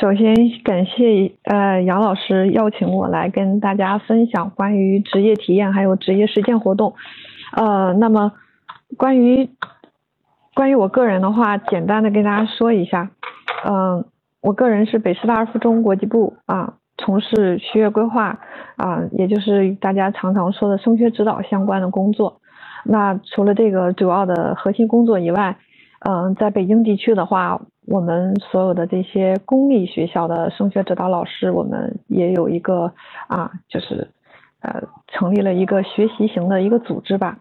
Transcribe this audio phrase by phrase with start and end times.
[0.00, 6.94] 首先感谢呃杨老师邀请我来跟大家分享关于职业体验还有职业实践活动。
[7.56, 8.32] 呃，那么
[8.96, 9.48] 关于
[10.54, 13.10] 关于我个人的话，简单的跟大家说一下。
[13.64, 14.04] 嗯，
[14.40, 18.38] 我个人是北师大附中国际部啊，从事学业规划
[18.76, 22.40] 啊，也就是大家常常说的升学指导相关的工作。
[22.84, 25.56] 那除了这个主要的核心工作以外，
[26.00, 32.92] 嗯，在北京地区的话，我们所有的这些公立学校的升学指导老师，我们也有一个
[33.28, 34.08] 啊，就是
[34.60, 37.38] 呃，成立了一个学习型的一个组织吧，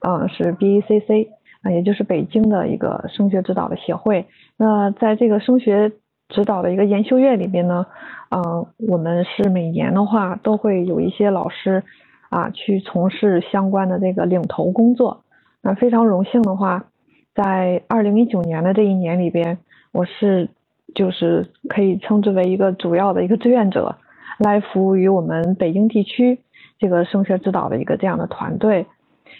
[0.00, 1.28] 嗯，是 BACC
[1.62, 4.26] 啊，也就是北京的一个升学指导的协会。
[4.56, 5.92] 那在这个升学
[6.28, 7.86] 指导的一个研修院里边呢，
[8.30, 11.82] 嗯，我们是每年的话都会有一些老师
[12.30, 15.24] 啊去从事相关的这个领头工作。
[15.60, 16.86] 那非常荣幸的话。
[17.34, 19.56] 在二零一九年的这一年里边，
[19.92, 20.48] 我是
[20.94, 23.96] 就是可以称之为一个主要的一个志愿者，
[24.38, 26.40] 来服务于我们北京地区
[26.78, 28.86] 这个升学指导的一个这样的团队。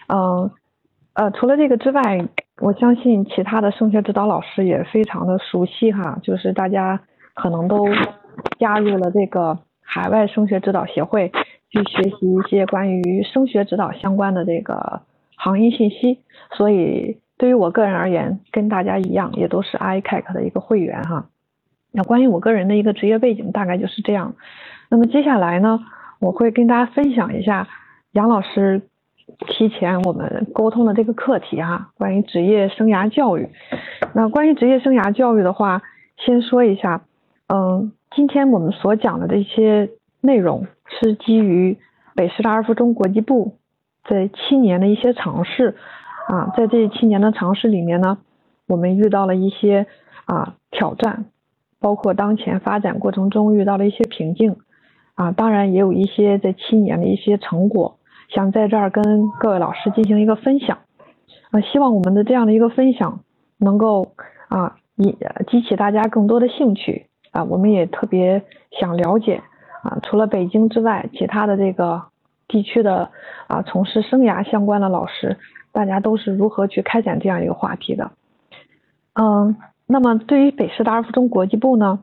[0.08, 0.50] 嗯，
[1.14, 2.28] 呃，除了这个之外，
[2.60, 7.00] 我相信其他的升学指导老师也非常的熟悉哈，就是大家
[7.34, 7.88] 可能都
[8.58, 11.32] 加入了这个海外升学指导协会，
[11.70, 15.00] 去学习一些关于升学指导相关的这个
[15.36, 16.18] 行业信息，
[16.56, 17.18] 所以。
[17.38, 21.27] 对于我个人而言，跟大家一样，也都是 ICAC 的一个会员哈。
[21.91, 24.34] 那关于我个人的一个职业背景，大概就是这样。
[24.89, 25.80] 那么接下来呢，
[26.20, 27.69] 我会跟大家分享一下
[28.12, 28.83] 杨老师
[29.48, 33.48] 提前我们沟通的这个课题哈，关于职业生涯教育。
[34.14, 35.83] 那关于职业生涯教育的话，
[36.17, 37.02] 先说一下，
[37.48, 41.77] 嗯，今天我们所讲的这些内容是基于
[42.14, 43.56] 北师大二附中国际部
[44.05, 45.77] 这七年的一些尝试。
[46.28, 48.18] 啊，在这七年的尝试里面呢，
[48.68, 49.86] 我们遇到了一些
[50.24, 51.26] 啊挑战，
[51.80, 54.56] 包括当前发展过程中遇到了一些瓶颈，
[55.14, 60.78] 啊，当然也有一些这七年的一些成果，想在这儿跟各位老师进行一个分享，
[61.50, 63.20] 啊，希望我们的这样的一个分享
[63.58, 64.12] 能够
[64.48, 65.16] 啊引
[65.48, 68.42] 激起大家更多的兴趣，啊，我们也特别
[68.80, 69.42] 想了解
[69.82, 72.02] 啊，除了北京之外，其他的这个
[72.46, 73.11] 地区的
[73.48, 75.36] 啊从事生涯相关的老师。
[75.72, 78.12] 大家都是如何去开展这样一个话题的？
[79.14, 79.56] 嗯，
[79.86, 82.00] 那么对于北师大二附中国际部呢，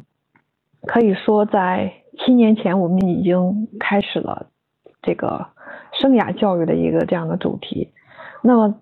[0.87, 4.47] 可以说在七年前我们已经开始了
[5.03, 5.47] 这个
[5.93, 7.93] 生涯教育的一个这样的主题。
[8.41, 8.81] 那么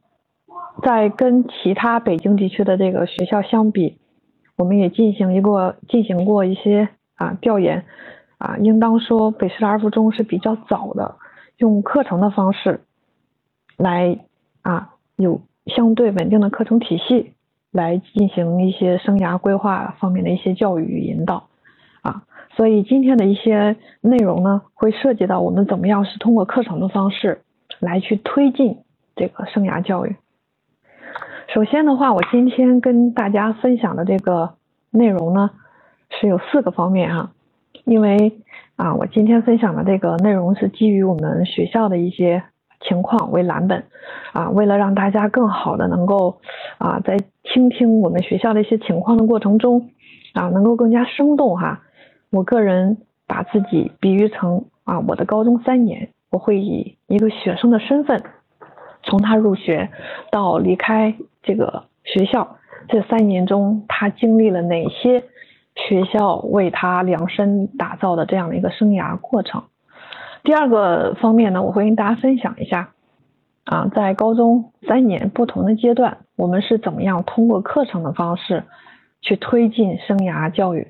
[0.83, 3.97] 在跟其他北京地区的这个学校相比，
[4.55, 7.85] 我们也进行一个进行过一些啊调研
[8.37, 11.15] 啊，应当说北师大二附中是比较早的
[11.57, 12.79] 用课程的方式
[13.75, 14.19] 来。
[14.67, 17.31] 啊，有相对稳定的课程体系
[17.71, 21.47] 来进行一些生涯规划方面的一些教育与引导
[22.01, 22.23] 啊，
[22.57, 27.43] 所以今天的一些内容呢，会涉及到我们怎么样是通过课程的方式
[27.79, 28.79] 来去推进
[29.15, 30.17] 这个生涯教育。
[31.53, 34.55] 首先的话，我今天跟大家分享的这个
[34.91, 35.51] 内容呢，
[36.09, 37.31] 是有四个方面哈，
[37.85, 38.33] 因为
[38.75, 42.43] 啊，我今天分享的这个内容是基于我们学校的一些。
[42.81, 43.83] 情况为蓝本，
[44.33, 46.39] 啊，为了让大家更好的能够
[46.77, 49.89] 啊，在倾听我们学校的一些情况的过程中，
[50.33, 51.81] 啊，能够更加生动哈。
[52.29, 58.21] 我个人把自己比喻成啊，我的高中三年，我会以一个学生的身份，
[59.03, 59.89] 从他入学
[60.31, 62.57] 到离开这个学校
[62.89, 65.23] 这三年中，他经历了哪些
[65.75, 69.63] 学校为他量身打造的这样的一个生涯过程。
[70.47, 72.91] 第二个方面呢，我会跟大家分享一下，
[73.65, 78.63] 啊，在高中三年不同的阶段，我们是怎么样通过课程的方式
[79.19, 80.87] 去推进生涯教育，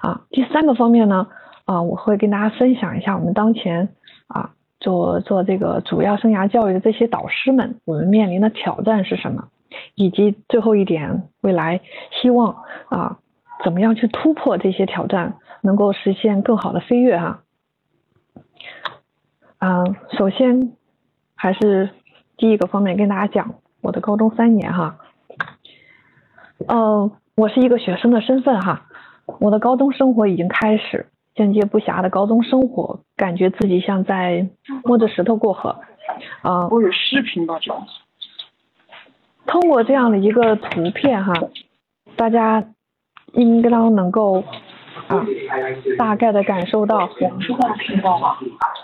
[0.00, 1.28] 啊，第三个方面呢，
[1.66, 3.90] 啊，我会跟大家分享一下我们当前
[4.26, 9.44] 啊做做这个主要生涯教育的这些导师们，我们面临的挑战是什么，
[9.94, 11.80] 以及最后一点，未来
[12.20, 12.56] 希望
[12.88, 13.18] 啊
[13.62, 17.42] 怎么样去突破这些挑战，能够实现更好的飞跃哈。
[19.60, 20.72] 嗯，首先
[21.34, 21.90] 还是
[22.38, 24.96] 第一个方面跟大家讲我的高中三年哈。
[26.66, 28.86] 嗯，我是一个学生的身份哈，
[29.38, 34.48] 我的高中生活已经开始，间接不暇的高中生活，感觉自己像在
[34.82, 35.76] 摸着石头过河。
[36.40, 37.86] 啊，我有视频吧，这样。
[39.44, 41.34] 通过这样的一个图片哈，
[42.16, 42.64] 大家
[43.34, 44.42] 应当能够。
[45.06, 45.26] 啊，
[45.98, 47.08] 大概的感受到。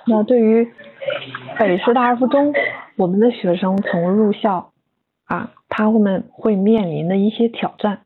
[0.09, 0.73] 那对于
[1.59, 2.53] 北师大二附中，
[2.97, 4.73] 我们的学生从入校
[5.25, 8.01] 啊，他们会面临的一些挑战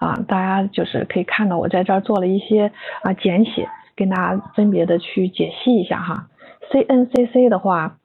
[0.00, 6.28] 啊，大家就是可以看到我在这儿做了一些啊简写，跟大家分别的去解析一下哈。
[6.72, 7.98] CNCC 的话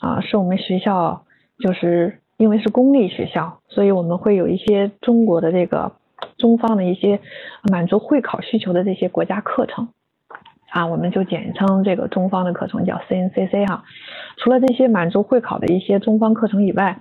[0.00, 1.24] 啊，是我们学校
[1.58, 5.92] 就是因为是公立学校，所以我们会有一些中国的这个
[6.38, 7.20] 中方的一些
[7.70, 9.88] 满足会考需求的这些国家课程
[10.76, 13.84] 啊，我们就简称这个中方的课程叫 CNCC 哈。
[14.36, 16.98] 除了这些满足会考的一些中方课程以外，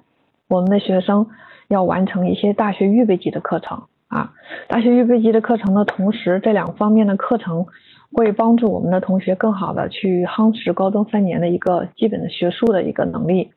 [0.47, 1.27] 我们的学生
[1.67, 4.31] 要完成一些大学预备级的课程啊。
[4.69, 7.65] 大学预备级的课程的同时，这两方面的课程
[8.13, 13.51] 会帮助我们的同学更好的去夯实高中三年的一个基本的学术的一个能力。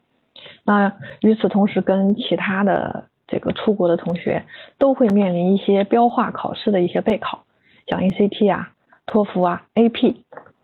[0.64, 4.42] 那与此同时，跟其他的这个出国的同学
[4.78, 7.44] 都会面临一些标化考试的一些备考，
[7.86, 8.72] 像 ACT 啊、
[9.08, 10.16] 托福啊、AP，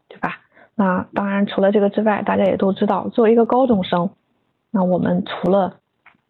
[0.08, 0.37] 对吧？
[0.76, 4.11] 那当然，除了这个之外，大家也都知道，作为一个高中生，
[4.70, 5.79] 那我们除了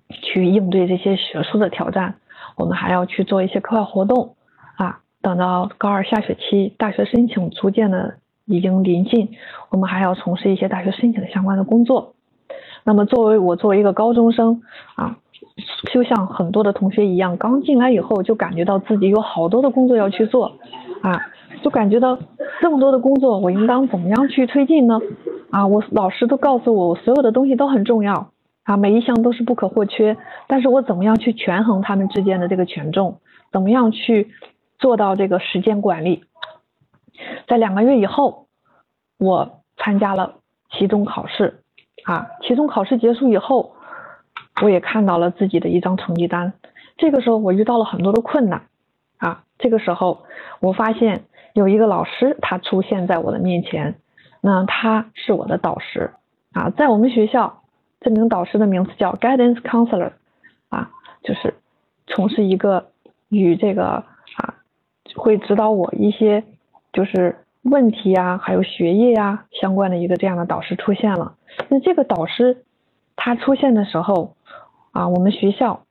[0.08, 2.14] 去应对这些学术的挑战，
[2.56, 4.36] 我们还要去做一些课外活动
[4.76, 5.00] 啊。
[5.20, 8.14] 等到高二下学期，大学申请逐渐的
[8.44, 9.30] 已经临近，
[9.70, 12.14] 我们还要从事一些大学申请相关的工作。
[12.84, 14.60] 那么，作为我作为一个高中生
[14.96, 15.16] 啊，
[15.90, 20.52] 就像很多的同学一样，刚进来以后就感觉到自己有好多的工作要去做
[21.00, 21.22] 啊，
[21.62, 22.18] 就感觉到
[22.60, 25.00] 这么多的工作，我应当怎么样去推进呢？
[25.50, 28.30] 啊，我老师都告诉我，我所有的东西都很重要。
[28.64, 30.16] 啊，每一项都是不可或缺，
[30.46, 33.20] 但是我怎么样去权衡他们之间的这个权重？
[33.52, 34.30] 怎么样去
[34.78, 36.24] 做到这个时间管理？
[37.46, 38.46] 在两个月以后，
[39.18, 40.36] 我参加了
[40.70, 41.60] 期中考试，
[42.04, 43.74] 啊，期中考试结束以后，
[44.62, 46.54] 我也看到了自己的一张成绩单。
[46.96, 48.62] 这个时候我遇到了很多的困难，
[49.18, 50.24] 啊，这个时候
[50.60, 51.24] 我发现
[51.54, 53.94] 有一个老师他出现在我的面前，
[54.42, 56.10] 那他是我的导师，
[56.52, 57.62] 啊，在我们学校。
[58.00, 60.12] 这名导师的名字叫 Guidance Counselor，
[60.68, 60.90] 啊，
[61.22, 61.54] 就是
[62.06, 62.90] 从事一个
[63.30, 64.04] 与这个
[64.36, 64.56] 啊
[65.16, 66.44] 会指导我一些
[66.92, 71.36] 就是问题啊，还有学业呀相关的一个这样的导师出现了。
[71.70, 72.66] 那这个导师
[73.16, 74.36] 他出现的时候
[74.92, 75.86] 啊，我们学校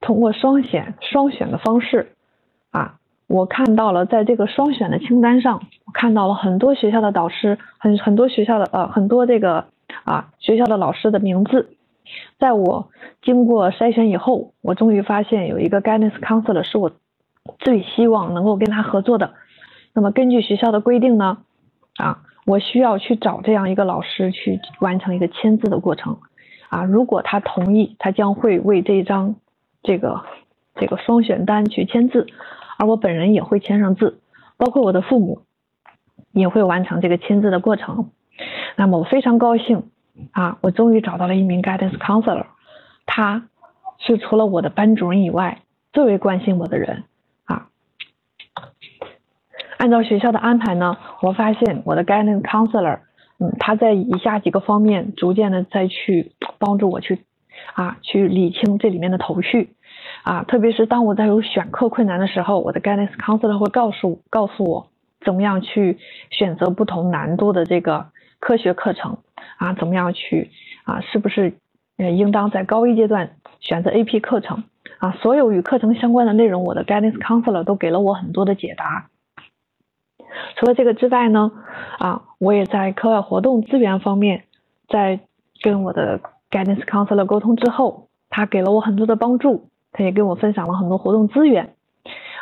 [0.00, 2.13] 通过双选双选的方式，
[3.26, 9.66] 我看到了在这个双选的清单上，我看到了很多学校的导师，很很多学校的呃很多这个。
[10.04, 11.76] 啊，学校的老师的名字，
[12.38, 12.90] 在我
[13.22, 16.90] 经过筛选以后，我终于发现有一个 guidance counselor 是我
[17.58, 19.34] 最希望能够跟他合作的。
[19.94, 21.38] 那么根据学校的规定呢，
[21.96, 26.18] 啊，我需要去找这样一个老师去完成一个签字的过程。
[26.68, 29.36] 啊，如果他同意，他将会为这张
[29.82, 30.22] 这个
[30.74, 32.26] 这个双选单去签字，
[32.78, 34.20] 而我本人也会签上字，
[34.56, 35.42] 包括我的父母
[36.32, 38.10] 也会完成这个签字的过程。
[38.76, 39.84] 那么我非常高兴
[40.32, 42.46] 啊，我终于找到了一名 guidance counselor，
[43.06, 43.48] 他
[43.98, 45.62] 是除了我的班主任以外
[45.92, 47.04] 最为关心我的人
[47.44, 47.68] 啊。
[49.76, 53.00] 按照学校的安排呢，我发现我的 guidance counselor，
[53.38, 57.24] 嗯，他在以下几个方面逐渐的再去帮助我去
[57.74, 59.74] 啊，去理清这里面的头绪
[60.24, 64.88] 啊，特别是当我在有选课困难的时候，我的 guidance counselor 会告诉告诉我
[65.24, 65.98] 怎么样去
[66.30, 68.06] 选择不同难度的这个。
[68.40, 69.16] 科学课程
[69.56, 70.50] 啊，怎么样去
[70.84, 71.00] 啊？
[71.00, 71.54] 是不是
[71.96, 74.64] 呃，应当在高一阶段选择 AP 课程
[74.98, 75.12] 啊？
[75.12, 79.08] 所有与课程相关的内容，我的 guidance counselor 都给了我很多的解答。
[80.56, 81.52] 除了这个之外呢，
[81.98, 84.44] 啊，我也在课外活动资源方面，
[84.88, 85.20] 在
[85.62, 91.72] 跟我的 guidance counselor 沟通之后，他给了我很多的帮助，他也跟我分享了很多活动资源。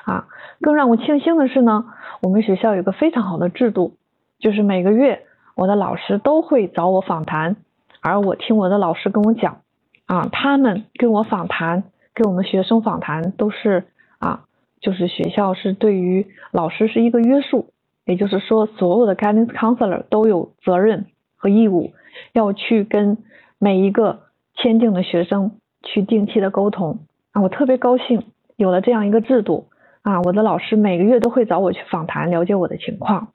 [0.05, 0.27] 啊，
[0.61, 1.85] 更让我庆幸的是呢，
[2.21, 3.95] 我们学校有个非常好的制度，
[4.41, 5.25] 就是每个月。
[5.55, 7.57] 我的老师都会找我访谈，
[8.01, 9.61] 而我听我的老师跟我讲，
[10.07, 13.85] 啊，他们跟我访谈，跟我们学生访谈都是
[14.19, 14.45] 啊，
[14.81, 17.69] 就是学校是对于老师是一个约束，
[18.07, 21.05] 也就是说，所有的 guidance counselor 都有责任
[21.37, 21.93] 和义务
[22.33, 23.19] 要去跟
[23.59, 24.21] 每一个
[24.55, 27.01] 签订的学生去定期的沟通
[27.33, 28.25] 啊，我特别高兴
[28.57, 29.69] 有了这样一个制度
[30.03, 33.29] 啊，我的老师每个月都会找我去访谈，了解我的情况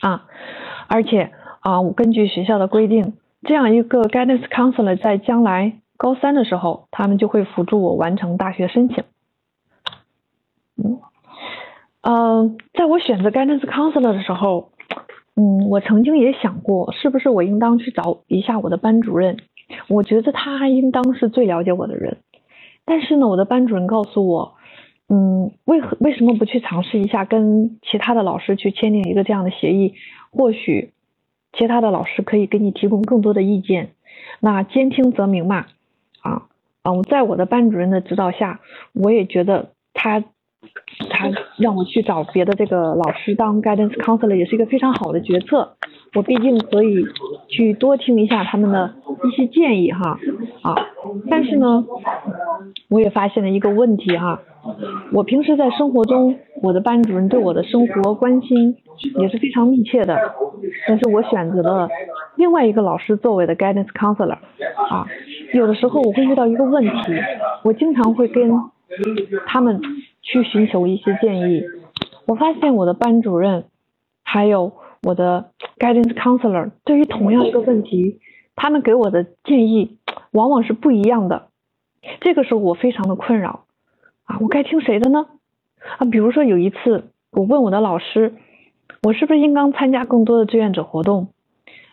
[0.00, 0.26] 啊。
[0.88, 9.04] 而且啊，我根据学校的规定，这样一个 guidance counselor 在将来高三的时候，他们就会辅助我完成大学申请。
[10.82, 11.00] 嗯，
[12.02, 14.70] 呃，在我选择 guidance counselor 的时候，
[15.36, 19.36] 嗯，我曾经也想过，是不是我应当去找一下我的班主任？
[19.88, 22.18] 我觉得他应当是最了解我的人。
[22.84, 24.54] 但是呢，我的班主任告诉我，
[25.08, 29.94] 嗯，为何为什么不去尝试一下跟其他的老师去签订一个这样的协议？
[30.30, 30.92] 或许
[31.52, 33.90] 其他的老师可以给你提供更多的意见。
[34.40, 35.66] 那兼听则明嘛，
[36.22, 36.48] 啊，
[36.82, 38.60] 嗯，在我的班主任的指导下，
[38.94, 40.20] 我也觉得他
[41.10, 45.76] 他让我去找别的这个老师当 guidance counselor 也是一个非常好的决策。
[46.14, 47.06] 我毕竟可以
[47.48, 50.18] 去多听一下他们的一些建议哈
[50.60, 50.76] 啊，
[51.30, 51.86] 但是呢，
[52.90, 54.42] 我也发现了一个问题哈，
[55.12, 58.76] 我平时在生活中，我的班主任对我的生活关心
[59.20, 60.18] 也是非常密切的，
[60.86, 61.88] 但是我选择了
[62.36, 64.36] 另外一个老师作为的 guidance counselor
[64.90, 65.06] 啊，
[65.54, 66.92] 有的时候我会遇到一个问题，
[67.64, 68.50] 我经常会跟
[69.46, 69.80] 他们
[70.20, 71.62] 去寻求一些建议，
[72.26, 73.64] 我发现我的班主任
[74.22, 74.72] 还有。
[75.02, 78.20] 我的 guidance counselor 对于同样一个问题，
[78.54, 79.98] 他们给我的建议
[80.30, 81.48] 往往是不一样的。
[82.20, 83.64] 这个时候我非常的困扰
[84.24, 85.26] 啊，我该听谁的呢？
[85.98, 88.34] 啊，比如说有一次我问我的老师，
[89.02, 91.28] 我是不是应当参加更多的志愿者活动？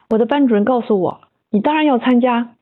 [0.09, 2.55] 我的班主任告诉我，你当然要参加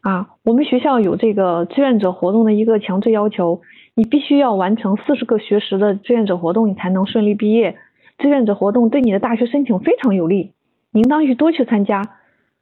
[0.00, 3.60] 啊，我们学校有这个志愿者活动的一个强制要求，
[3.94, 7.76] 你必须要完成四十个学时的志愿者活动，你才能顺利毕业。
[8.22, 10.52] 志愿者活动对你的大学申请非常有利，
[10.92, 12.02] 应当去多去参加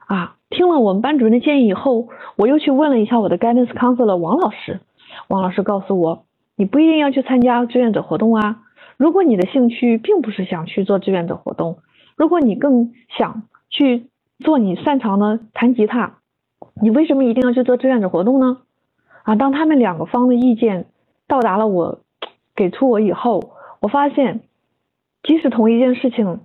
[0.07, 0.37] 啊！
[0.49, 4.81] 听了我们班主任的建议以后，我又去问了一下我的 guidance counselor 王老师，
[5.29, 6.25] 王老师告诉我，
[6.57, 8.63] 你不一定要去参加志愿者活动啊。
[8.97, 11.77] 如果你的兴趣并不是想去做志愿者活动，
[12.17, 14.07] 如果你更想去
[14.39, 16.15] 做你擅长的弹吉他，
[16.81, 18.63] 你为什么一定要去做志愿者活动呢？
[19.25, 20.87] 啊，当他们两个方的意见
[21.29, 21.99] 到达了我
[22.57, 24.41] 给出我以后，我发现。
[25.23, 26.41] 即使同一件事情，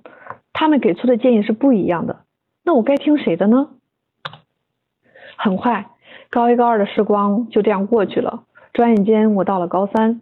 [0.53, 2.24] 他们给出的建议是不一样的，
[2.63, 3.70] 那我该听谁的呢？
[5.38, 5.91] 很快，
[6.29, 8.44] 高一高二的时光就这样过去了。
[8.74, 10.22] 转眼间，我到了高三，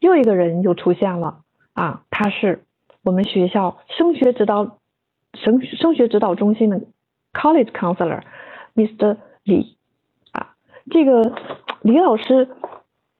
[0.00, 1.40] 又一个人又出现了
[1.74, 2.64] 啊，他是
[3.04, 4.78] 我们学校升学指导
[5.34, 6.80] 升升学指导中心的
[7.32, 8.22] college counselor
[8.74, 9.16] Mr.
[9.44, 9.76] 李
[10.32, 10.54] 啊，
[10.90, 11.34] 这个
[11.82, 12.48] 李老师，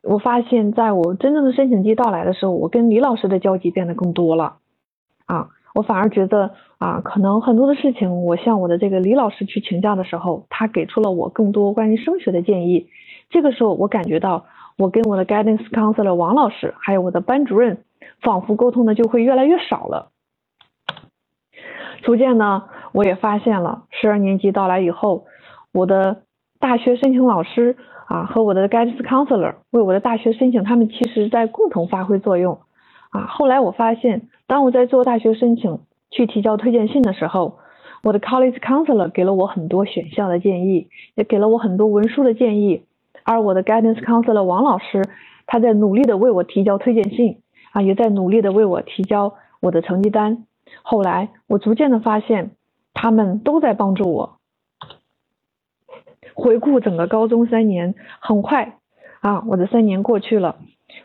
[0.03, 4.59] 我发现在我真正的申请季到来的时候，我跟李老师的交集变得更多了。
[5.33, 12.89] 啊，我反而觉得啊，可能很多的事情，我向我的这个李老师去请教的时候，他给出了我更多关于升学的建议。
[13.31, 14.45] 这个时候，我感觉到
[14.77, 17.79] 我跟我的 guidance counselor 王老师，还有我的班主任，
[18.21, 20.11] 仿佛沟通的就会越来越少了。
[22.03, 25.25] 逐渐呢，我也发现了，十二年级到来以后，
[25.73, 26.25] 我的
[26.61, 32.59] 大学申请老师啊和我的 guidance counselor 为我的大学申请，他们其实在共同发挥作用。
[33.13, 37.59] 啊，后来我发现，当我在做大学申请去提交推荐信的时候，
[38.03, 42.85] 我的 college counselor 给了我很多选校的建议，也给了我很多文书的建议，
[43.23, 45.05] 而我的 guidance counselor 王老师，
[45.47, 47.43] 他在努力的为我提交推荐信，
[47.73, 50.47] 啊，也在努力的为我提交我的成绩单。
[50.83, 52.53] 后来我逐渐的发现，
[52.95, 54.39] 他们都在帮助我。
[56.33, 58.79] 回顾整个高中三年，很快
[59.21, 60.57] 啊，我的三年过去了，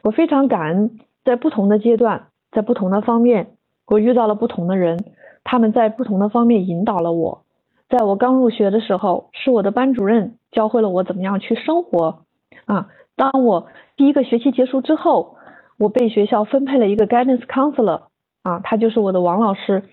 [0.03, 0.99] 我非常感恩。
[1.27, 4.97] 在不同的阶段，在不同的方面，我遇到了不同的人，
[5.43, 7.43] 他们在不同的方面引导了我。
[7.89, 12.19] 在我刚入学的时候，是我的班主任教会了我怎么样去生活。
[12.63, 13.67] 啊，当我
[13.97, 15.35] 第一个学期结束之后，
[15.77, 18.03] 我被学校分配了一个 guidance counselor，
[18.43, 19.83] 啊，他就是我的王老师，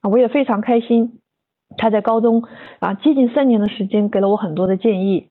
[0.00, 1.18] 啊，我也非常开心。
[1.76, 2.44] 他在高中
[2.78, 5.30] 啊接近三年的时间给了我很多的建议。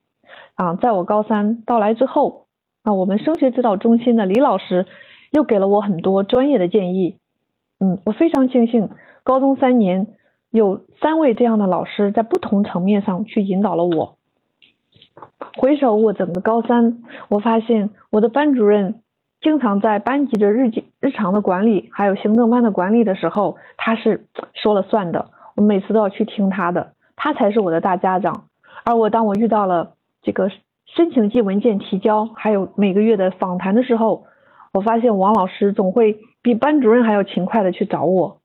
[0.55, 2.47] 啊，在我高三到来之后，
[2.83, 4.85] 啊，我们升学指导中心的李老师。
[5.33, 7.17] 又给了我很多专业的建议，
[7.79, 8.89] 嗯，我非常庆幸
[9.23, 10.07] 高中三年
[10.51, 14.15] 有三位这样的老师在不同层面上去引导了我。
[15.57, 19.01] 回首我整个高三，我发现我的班主任
[19.41, 28.45] 经常在班级的日记、日常的管理，还有行政班的管理的时候，他是说了算的，我每次都要去听他的，他才是我的大家长。
[28.85, 30.49] 而我当我遇到了这个
[30.85, 34.25] 申请季文件提交，还有每个月的访谈的时候，
[34.73, 38.39] 我发现王老师总会比班主任还要勤快的去找我，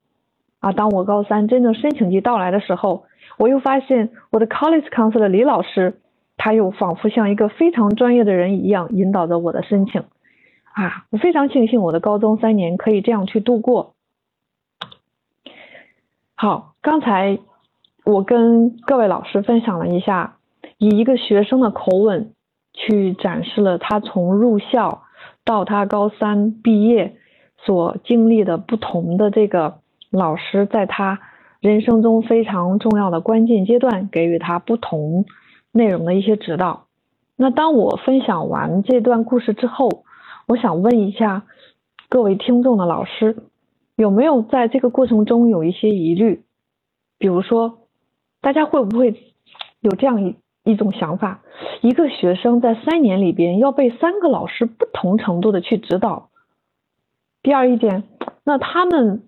[0.59, 3.05] 啊，当我高三真正申请季到来的时候，
[3.39, 5.99] 我又发现我的 college counselor 李老师，
[6.37, 10.03] 他又仿佛像一个非常专业的人一样引导着我的申请，
[10.73, 13.95] 啊，我非常庆幸我的高中三年可以这样去度过。
[16.35, 17.39] 好，刚才
[18.05, 20.35] 我跟各位老师分享了一下，
[20.77, 22.33] 以一个学生的口吻
[22.73, 25.01] 去展示了他从入校。
[25.49, 27.15] 到他高三毕业
[27.57, 29.79] 所经历的不同的这个
[30.11, 31.19] 老师，在他
[31.59, 35.25] 人生中非常重要的关键阶段，给予他不同
[35.71, 36.85] 内容的一些指导。
[37.35, 40.03] 那当我分享完这段故事之后，
[40.45, 41.47] 我想问一下
[42.09, 43.35] 各位听众的老师，
[43.95, 46.43] 有没有在这个过程中有一些疑虑？
[47.17, 47.79] 比如说，
[48.39, 49.15] 大家会不会
[49.79, 50.35] 有这样一
[50.71, 50.79] 一？
[50.79, 51.41] 种想法，
[51.81, 56.29] 一个学生在三年里边要被三个老师不同程度的去指导，
[57.43, 58.03] 第二一点，
[58.45, 59.23] 那他们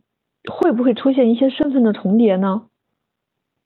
[0.50, 2.68] 会不会出现一些身份的重叠呢？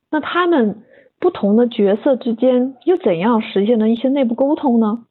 [0.09, 0.83] 那他们
[1.19, 5.05] 不同的角色之间又怎样实现了一些内部沟通呢？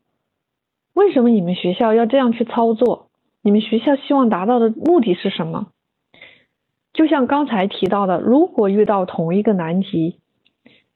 [0.94, 3.10] 为什么你们学校要这样去操作？
[3.40, 5.68] 你们学校希望达到的目的是什么？
[6.92, 10.18] 就像刚才提到的，如果遇到同一个难题，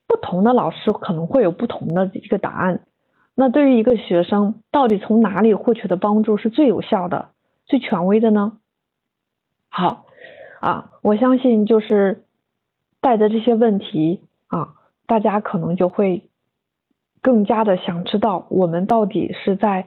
[0.08, 2.80] 不同的老师可能会有不同的一个答案。
[3.34, 7.28] 那对于一个学生，到底从哪里获取的帮助是最有效的、
[7.66, 8.58] 最权威的呢？
[9.68, 10.06] 好，
[10.60, 12.24] 啊，我相信就是
[13.00, 14.74] 带着这些问题啊，
[15.06, 16.28] 大家可能就会
[17.22, 19.86] 更加的想知道，我们到底是在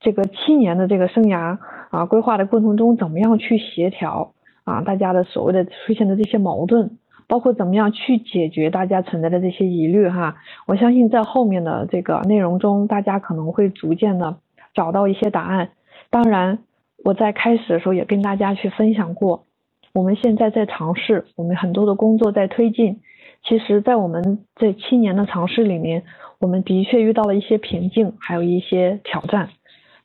[0.00, 1.58] 这个七年的这个生涯
[1.90, 4.32] 啊规划的过程中，怎么样去协调。
[4.64, 10.36] 啊，大家的所谓的出现的这些矛盾，包括怎么样去解决大家存在的这些疑虑哈，
[10.66, 14.36] 我相信在后面的这个内容中，大家可能会逐渐的
[14.74, 15.70] 找到一些答案。
[16.10, 16.58] 当然，
[17.04, 19.44] 我在开始的时候也跟大家去分享过，
[19.92, 23.00] 我们现在在尝试，我们很多的工作在推进。
[23.44, 26.04] 其实，在我们这七年的尝试里面，
[26.38, 29.48] 我们的确遇到了一些瓶颈，还有一些挑战。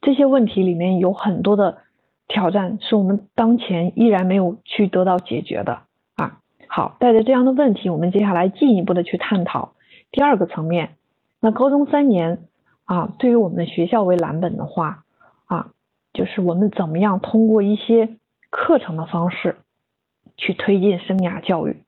[0.01, 1.77] 这些问题里面有很多的。
[2.29, 5.83] 挑战是我们当前依然没有去得到解决的。
[6.67, 9.73] 好，带着这样的问题，我们接下来进一步的去探讨
[10.11, 10.95] 第二个层面。
[11.39, 12.43] 那高中三年
[12.85, 15.03] 啊，对于我们学校为蓝本的话
[15.45, 15.71] 啊，
[16.13, 18.17] 就是我们怎么样通过一些
[18.49, 19.57] 课程的方式
[20.35, 21.83] 去推进生涯教育。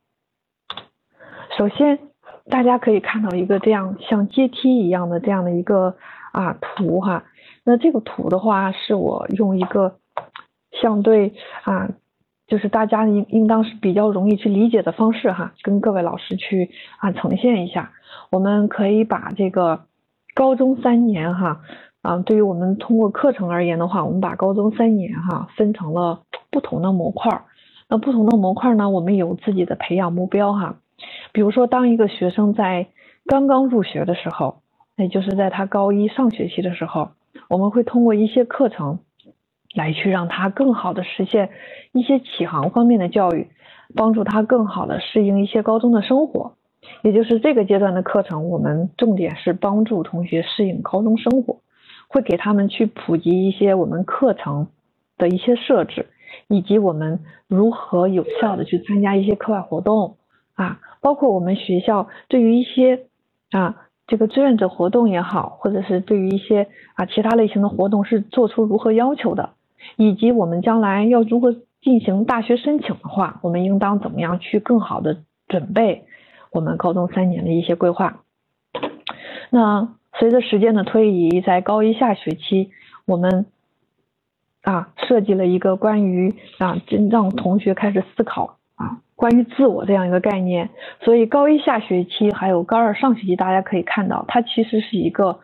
[1.58, 2.00] 首先，
[2.50, 5.98] 大家可以看到一个这样像阶梯一样的这样的一个
[6.32, 7.26] 啊图哈。
[7.64, 9.96] 那这个图的话，是我用一个。
[10.72, 11.34] 相对
[11.64, 11.90] 啊，
[12.50, 17.92] 就是大家应应当是比较容易去理解的方式哈，跟各位老师去啊呈现一下。
[18.32, 19.82] 我们可以把这个
[20.34, 21.62] 高中三年哈
[22.02, 27.44] 啊，对于我们通过课程而言的话，我们把高中三年哈分成了不同的模块儿。
[27.88, 30.76] 那不同的模块呢，我们有自己的培养目标哈。
[31.32, 32.88] 比如说，当一个学生在
[33.26, 34.62] 刚刚入学的时候，
[34.96, 37.12] 也就是在他高一上学期的时候，
[37.48, 39.00] 我们会通过一些课程。
[39.74, 41.50] 来去让他更好的实现
[41.92, 43.48] 一些启航方面的教育，
[43.96, 46.54] 帮助他更好的适应一些高中的生活。
[47.04, 51.62] 也就是这个阶段的课程，我们重点是帮助同学适应高中生活，
[52.08, 54.68] 会给他们去普及一些我们课程
[55.18, 56.08] 的一些设置，
[56.48, 60.18] 以及我们如何有效的去参加一些课外活动
[60.56, 63.06] 啊，包括我们学校对于一些
[63.52, 63.86] 啊。
[64.08, 69.52] 这个志愿者活动也好，或者是对于一些啊其他类型的活动是做出如何要求的，
[69.96, 76.06] 以及我们将来要如何进行大学申请的话，我们应当怎么样去更好的准备
[76.52, 78.24] 我们高中三年的一些规划。
[79.50, 82.72] 那随着时间的推移，在高一下学期，
[83.06, 83.46] 我们
[84.64, 89.02] 啊设计了一个关于啊真让同学开始思考啊。
[89.16, 90.70] 关于自我这样一个概念，
[91.02, 95.40] 所以高一下学期还有高二上学期，大家可以看到，它其实是一个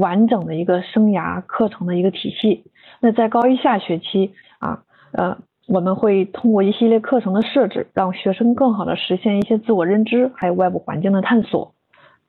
[0.00, 2.64] 完整的一个生涯课程的一个体系。
[3.00, 4.82] 那在高一下学期啊，
[5.12, 11.74] 呃，我们会通过一系列课程的设置，让学生更好的实现一些自我认知，还有外部环境的探索。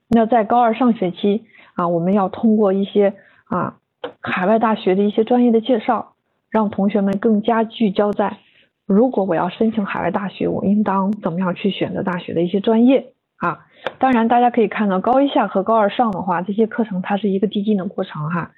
[0.07, 3.77] 那在高二上学期啊，我们要通过一些啊
[4.19, 6.13] 海外大学的一些专业的介绍，
[6.49, 8.38] 让同学们更加聚焦在。
[8.86, 13.65] 如果我要申请海外大学，我应当怎么样去选择大学的一些专业啊？
[13.97, 18.51] 当然，大家可以看到高一下和高二上的话，这些课程它是一个递进的过程哈。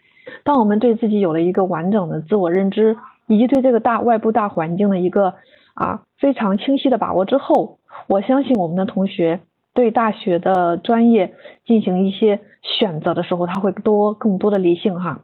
[0.43, 5.35] 当我们对自己有了一个完整的自我认知，以及对这个大外部大环境的一个
[5.73, 9.39] 啊非常清晰的把握之后，我相信我们的同学
[9.73, 11.33] 对大学的专业
[11.65, 15.21] 进行一些选择的时候，他会多更多的理性哈。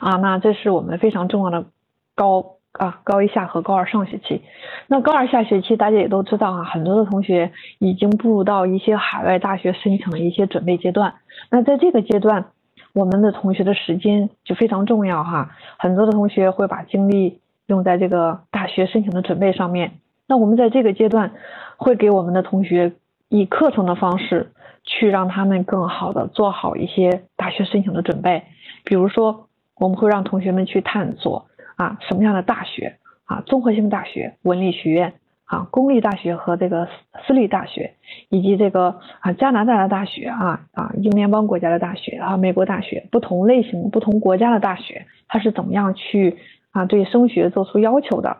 [0.00, 1.66] 啊，那这是我们非常重要的
[2.14, 2.59] 高。
[2.80, 4.40] 啊，高一下和高二上学期，
[4.86, 11.16] 那高二下学期大家也都知道啊，很多的同学已经步入到一些海外大学申请的一些准备阶段。
[11.50, 12.46] 那在这个阶段，
[12.94, 15.50] 我们的同学的时间就非常重要哈。
[15.78, 19.92] 很多的同学会把精力用在这个大学申请的准备上面。
[20.26, 21.32] 那我们在这个阶段
[21.76, 22.92] 会给我们的同学
[23.28, 24.52] 以课程的方式
[24.84, 28.44] 去让他们更好的做好一些大学申请的准备。
[28.84, 31.44] 比如说，我们会让同学们去探索。
[31.80, 33.42] 啊，什么样的大学啊？
[33.46, 35.14] 综合性大学、文理学院
[35.46, 36.86] 啊，公立大学和这个
[37.26, 37.94] 私立大学，
[38.28, 46.36] 以及这个啊加拿大的大学啊啊英联邦国家的大学啊美国大学，不同类型、不同国家的大学，它是怎么样去
[46.70, 48.36] 啊对升学做出要求的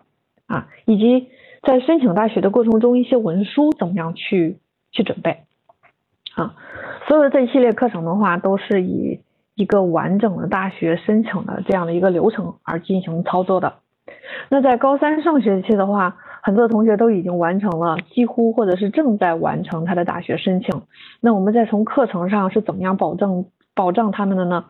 [0.46, 0.68] 啊？
[0.84, 1.30] 以及
[1.62, 4.58] 在申请大学的过程中，一些文书怎么样去
[4.92, 5.44] 去准备
[6.34, 6.56] 啊？
[7.08, 9.20] 所有的这一系列课程的话，都是以。
[9.60, 13.74] 一个完整的大学申请的这样的一个流程而进行操作的
[14.48, 20.82] 那在高三上学期的话，很多同学都已经完成了，几乎或者是正在完成他的大学申请。
[21.20, 23.44] 那我们再从课程上是怎么样保证
[23.74, 24.64] 保障他们的呢？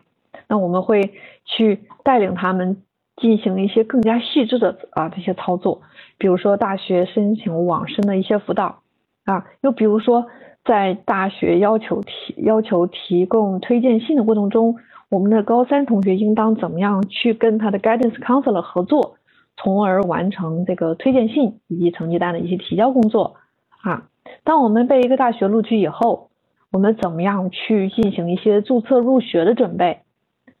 [0.49, 1.13] 那我们会
[1.45, 2.83] 去带领他们
[3.15, 5.81] 进行一些更加细致的啊这些操作，
[6.17, 8.81] 比如说大学申请网申的一些辅导
[9.23, 10.27] 啊，又比如说
[10.63, 14.75] 在大学要求提要求提供推荐信的过程中，
[15.09, 19.15] 我们的高三同学应当怎么样去跟他的 guidance counselor 合作？
[19.57, 23.35] 从而完成这个推荐信以及成绩单的一些提交工作
[23.81, 24.07] 啊。
[24.43, 26.29] 当我们被一个大学录取以后，
[26.71, 29.99] 我们怎么样去进行一些注册入学的准备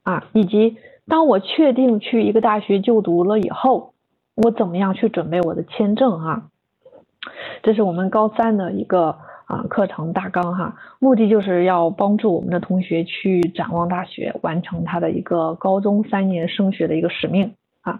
[0.03, 0.25] 啊？
[0.33, 3.93] 以及当我确定去一个大学就读了以后，
[4.35, 6.43] 我怎么样去准备我的签证啊？
[7.63, 9.17] 这是我们高三的一个
[9.51, 17.99] 啊课程大纲哈，目的就是要帮助我们的同学去展望大学，完成他的一个高中三年升学的一个使命啊。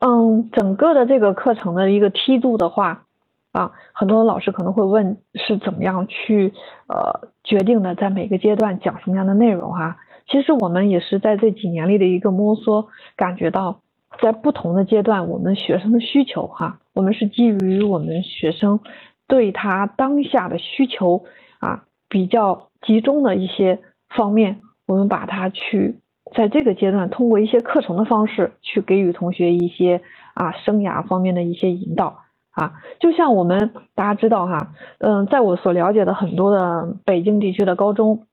[0.00, 3.04] 嗯，整个的这个课程的一个梯度的话，
[3.52, 6.52] 啊，很多老师可能会问是怎么样去
[6.86, 9.96] 呃决定的，在每个阶段讲什么样的内容哈。
[10.26, 13.80] 其实我们也是在这几年里的一个摸索，感觉到
[14.20, 18.80] 在不同的阶段，我们学生的需求哈，我们是基于我们学生
[19.28, 21.24] 对他当下的需求
[21.60, 26.00] 啊比较集中的一些方面，我们把它去。
[26.36, 30.02] 在这个阶段，通过一些课程的方式去给予同学一些
[30.34, 32.18] 啊生涯方面的一些引导
[32.50, 38.26] 啊，就像我们大家知道哈，嗯，在我所了解的很多的北京地区的高中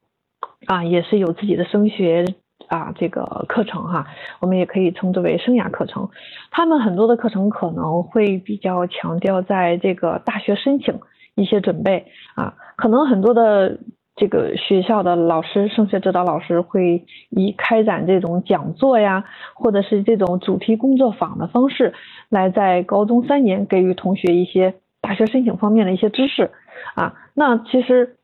[0.66, 2.36] 啊，也是有自己的升学
[2.68, 4.08] 啊这个课程哈，
[4.40, 6.10] 我们也可以称之为生涯课程。
[6.52, 11.00] 他们很多的课程可能会比较强调在这个大学申请
[11.36, 13.80] 一些准备啊，可能很多的。
[14.18, 19.26] 这个学校的老师、升学指导老师会以开展这种讲座呀，
[19.56, 21.94] 或者是这种主题工作坊的方式，
[22.30, 26.52] 来在高中三年给予同学一些大学申请方面的一些知识
[26.96, 27.14] 啊。
[27.34, 28.16] 那其实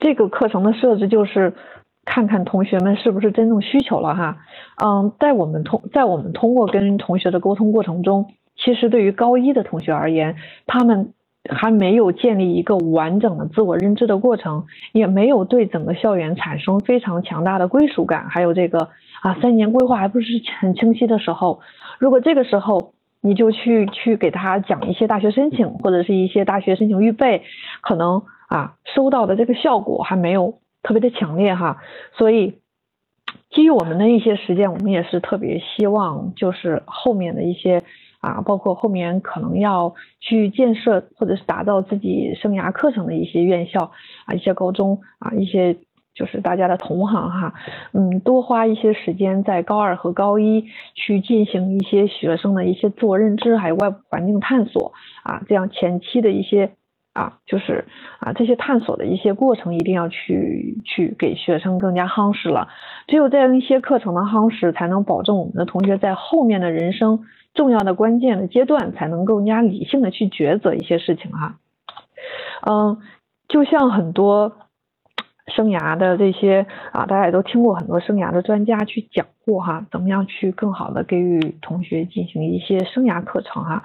[0.00, 1.54] 这个课程的设置就是
[2.08, 4.38] 看看同学们是不是真正需求了哈。
[4.82, 11.12] 嗯，在我们通在我们通过跟同学的沟通过程中，其实对于高一的同学而言，他们。
[11.50, 18.90] 还没有建立一个完整的自我认知的过程，也没有对整个校园产生非常强大的归属感，还有这个
[19.22, 20.26] 啊三年规划还不是
[20.60, 21.60] 很清晰的时候，
[21.98, 22.92] 如果这个时候
[23.22, 27.42] 你就去去给他讲一些大学申请或者是一些大学申请预备，
[27.80, 32.58] 可能啊收到的这个效果还没有特别的强烈哈，所以
[33.50, 37.82] 基于我们的一些实践，我们也是特别希望就是后面的一些。
[38.20, 43.92] 啊，包括后面可能要去建设或者是打造自己生涯课程的一些院校
[44.26, 45.76] 啊，一些高中啊，一些
[46.14, 47.54] 就是大家的同行哈，
[47.92, 50.64] 嗯，多花一些时间在高二和高一
[50.96, 56.72] 去进行一些学生的一些自我认知，还有外部环境探索啊，这样前期的一些
[57.18, 57.84] 啊，就是
[58.20, 62.68] 啊这些探索的一些过程，一定要去去给学生更加夯实了。
[63.08, 67.24] 只有这样一些课程的夯实，才能保证我们的同学在后面的人生。
[67.54, 71.56] 重要的关键的阶段才能更加理性的去抉择一些事情哈，
[72.64, 72.98] 嗯，
[73.48, 74.52] 就像很多
[75.48, 83.82] 生涯的这些啊，大家也都听过很多生涯的专家去讲过哈，怎么样去更好的给予同学进行一些生涯课程哈，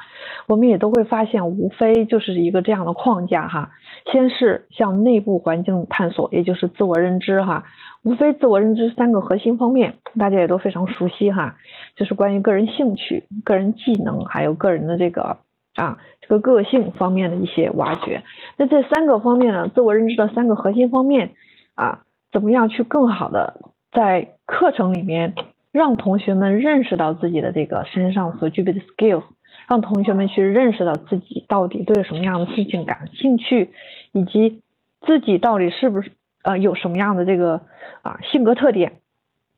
[0.47, 3.71] 我们也都会发现，无非就是一个这样的框架哈，
[4.11, 7.63] 先是向内部环境探索，也就是自我认知哈。
[8.03, 11.55] 无非自我认知三个核心方面，大家也都非常熟悉哈，
[11.95, 15.37] 就是关于个人兴趣、个人技能，还有个人的这个
[15.75, 18.21] 啊这个个性方面的一些挖掘。
[18.57, 21.31] 那这三个方面呢，自我认知的三个核心方面
[21.75, 25.33] 啊，怎么样去更好的在课程里面
[25.71, 29.23] 让同学们认识到自己的这个身上所具备的 skill，
[29.67, 33.71] 让同学们去认识到自己到底对什么样的事情感兴趣，
[34.11, 34.61] 以及
[35.01, 36.11] 自己到底是不是。
[36.43, 37.61] 呃，有什么样的这个
[38.01, 38.99] 啊性格特点？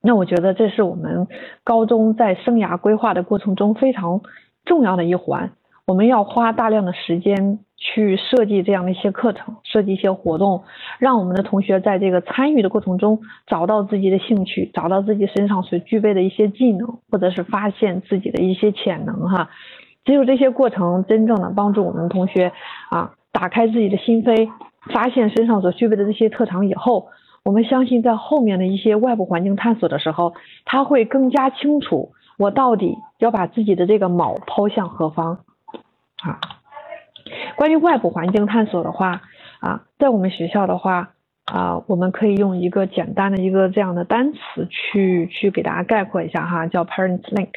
[0.02, 1.28] 那我觉得这是我们
[1.64, 4.22] 高中在生涯规划的过程中非常
[4.66, 5.54] 重要的一环。
[5.86, 10.64] 我们要花大量的时间去设计这样的一些课程，设计一些活动，
[11.00, 19.50] 让我们的同学在这个参与的过程中找到自己的兴趣，找到自己身上所具备的一些技能，或者是发现自己的一些潜能哈。
[20.04, 22.52] 只有这些过程真正的帮助我们同学
[22.90, 24.50] 啊，打开自己的心扉。
[24.94, 27.08] 发现身上所具备的这些特长以后，
[27.44, 35.40] 我们相信在后面的一些外部环境探索的时候，他会更加清楚我到底要把自己的这个锚抛向何方
[36.24, 36.40] 啊。
[37.56, 39.22] 关于外部环境探索的话
[39.60, 41.12] 啊，在我们学校的话
[41.46, 47.50] 啊，我们可以用一个简单的一个这样的单词去去给大家概括一下哈，叫 parent link。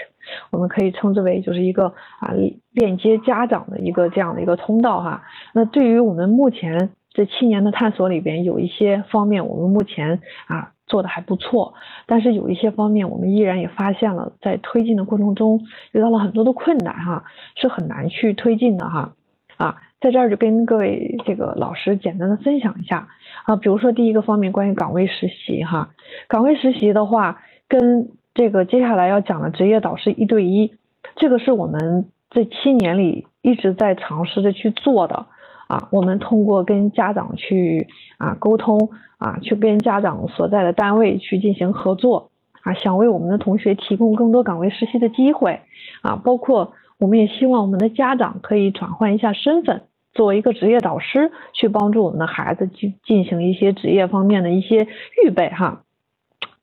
[0.50, 1.86] 我们可以称之为就是一个
[2.20, 2.32] 啊
[2.72, 5.22] 链接家长的一个这样的一个通道哈。
[5.54, 11.74] 那对于我们目前这七年的探索里边，有一些方面我们目前啊做的还不错，
[12.06, 17.24] 但是有一些方面我们依然也发现了，在推进的过程中遇到了很多的困难哈，
[17.56, 19.14] 是很难去推进的哈
[19.56, 19.80] 啊。
[20.00, 23.08] 在这儿就跟各位这个老师简单的分享一下
[23.46, 25.90] 啊，比如说第一个方面关于岗位实习哈，
[26.28, 30.72] 岗位实习的话，跟这个接下来要讲的职业导师一对一，
[31.16, 35.26] 这个是我们这七年里一直在尝试着去做的
[35.68, 37.86] 啊，我们通过跟家长去
[38.18, 42.30] 啊沟通啊，去跟家长所在的单位去进行合作
[42.62, 45.60] 啊，想为我们的同学提供更多岗位实习的机会
[46.02, 49.82] 啊，包括我们也希望我们的家长可以转换一下身份。
[50.14, 54.88] 作为一个职业导师，去帮助我们的孩子去进行一些职业方面的一些
[55.22, 55.82] 预备哈。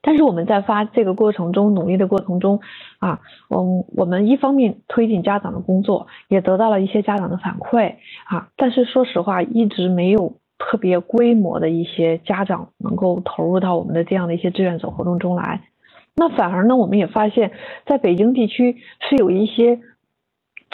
[0.06, 2.60] 但是我们在发这个过程中，努力的过程中
[3.00, 3.18] 啊，
[3.50, 8.48] 嗯，我们一方面推进家长的工作，也得到了一些家长的反馈啊。
[8.56, 15.62] 但是说实话，一直没有特别规模的一些家长能够投入到我们的这样的一些志愿者活动中来。
[16.14, 17.50] 那反而呢，我们也发现，
[17.84, 19.80] 在北京地区是有一些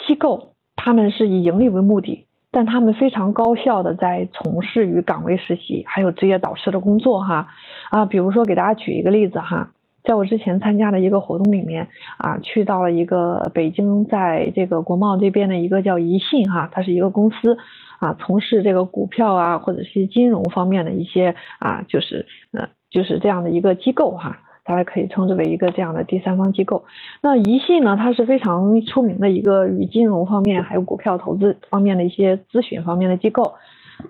[0.05, 2.27] 机构，他们是以盈利为目的。
[2.53, 7.47] 但他们非常高效的在从事与岗位实习，还有职业导师的工作哈
[7.89, 9.71] 啊，比如说给大家举一个例子哈，
[10.03, 11.87] 在我之前参加的一个活动里面
[12.19, 17.57] 啊，去到了一个北京在这个国贸这边的一个叫宜信哈，它是一个公司
[17.97, 24.37] 啊，从事这个股票啊或者是金融方面的一些啊，就是呃就是这样的一个机构哈。
[24.65, 26.85] 大家可以称之为一个这样的第三方机构。
[27.21, 33.55] 那宜信呢，它是非常出名的一个与金融方面还有股票投资方面的一些咨询方面的机构。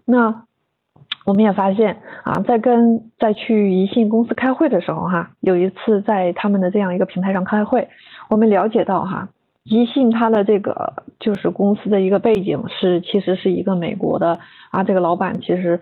[0.06, 0.44] 那
[1.26, 7.88] 我们也发现啊，在跟在去宜信公司开会的时候哈，有一次在他们的这样一个平台上开会，
[8.30, 9.30] 我们了解到哈，
[9.64, 14.40] 宜信它的这个就是公司的一个背景是其实是一个美国的
[14.70, 15.80] 啊，这个老板其实。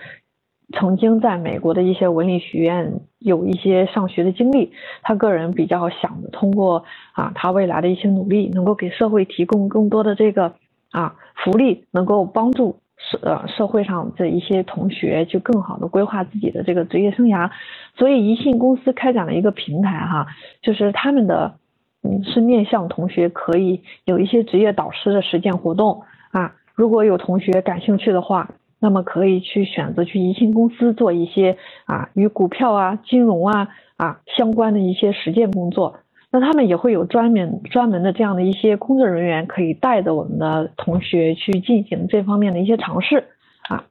[0.71, 10.53] 曾经在美国的一些文理学院有一些上学的经历，他个人比较想通过啊，他未来的一些努力，能够给社会提供更多的这个
[10.91, 17.51] 啊福利，能够帮助社呃社会上的一些同学去更好的规划自己的这个职业生涯。
[17.95, 20.27] 所以宜信公司开展了一个平台哈，
[20.62, 21.55] 就是他们的
[22.03, 28.49] 嗯是面向同学可以有一些职业导师的实践活动啊，如果有同学感兴趣的话。
[28.82, 36.00] 那么可以去选择去宜信公司做一些啊与股票啊金融啊啊相关的一些实践工作，
[36.32, 43.26] 那他们也会有专门专门的这样的一些工作人员可以带着我们的同学去进行这方面的一些尝试
[43.70, 43.86] 啊，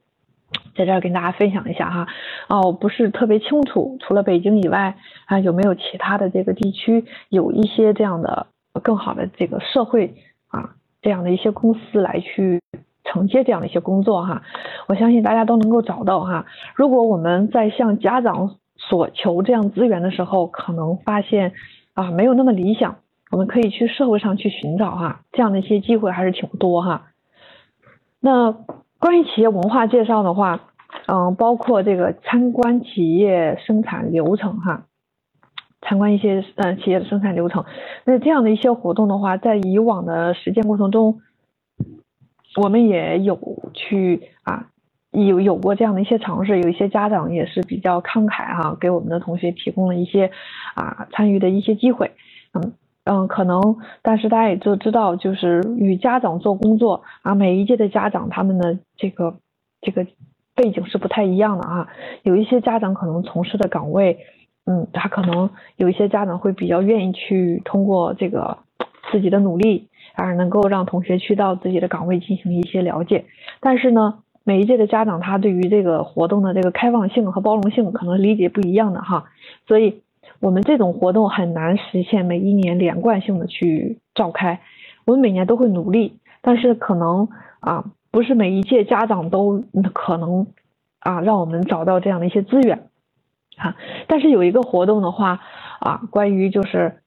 [0.75, 2.07] 在这儿跟大家分享一下哈
[2.49, 8.47] 哦不是特别清楚，除了北京以外啊有没有其他的这个地区有一些这样的
[8.83, 10.15] 更好的这个社会
[10.49, 12.59] 啊这样的一些公司来去。
[13.11, 14.41] 承接这样的一些工作哈，
[14.87, 16.45] 我相信大家都能够找到哈。
[16.75, 21.51] 如果我们在向家长索求这样资源的时候，可能发现
[21.93, 22.95] 啊没有那么理想，
[23.29, 27.07] 我们可以去社会上去寻找哈，这样的一些机会还是挺多哈。
[28.21, 28.53] 那
[28.97, 30.61] 关于企业文化介绍的话，
[31.07, 34.85] 嗯，包括这个参观企业生产流程哈，
[35.81, 37.65] 参观一些嗯企业的生产流程，
[38.05, 41.19] 那这样的一些活动的话，在以往的实践过程中。
[42.55, 43.37] 我们也有
[43.73, 44.67] 去啊，
[45.11, 50.31] 有有过这样的一些尝试，有一些家长也是比较慷慨哈，给我们的同学提供了一些
[50.75, 52.11] 啊参与的一些机会，
[52.53, 52.73] 嗯
[53.05, 59.37] 嗯，可能，但是大家也都知道，就是与家长做工作啊，每一届的家长他们的这个
[59.81, 60.05] 这个
[60.55, 61.87] 背景是不太一样的啊，
[62.23, 64.19] 有一些家长可能从事的岗位，
[64.65, 68.57] 嗯，他可能有一些家长会比较愿意去通过这个
[69.11, 69.87] 自己的努力。
[70.15, 73.25] 而能够让同学去到自己的岗位进行一些了解，
[73.59, 79.25] 但是呢，每一届的家长他对于这个活动的这个开放性和包容性可能理解不一样的哈，
[79.67, 80.01] 所以
[80.39, 84.61] 我们这种活动很难实现每一年连贯性的去召开，
[85.05, 90.47] 我们每年都会努力，但是可能啊不是每一届家长都可能
[90.99, 92.89] 啊让我们找到这样的一些资源
[93.57, 93.75] 啊，
[94.07, 95.39] 但是有一个活动的话
[95.79, 96.97] 啊，关于就是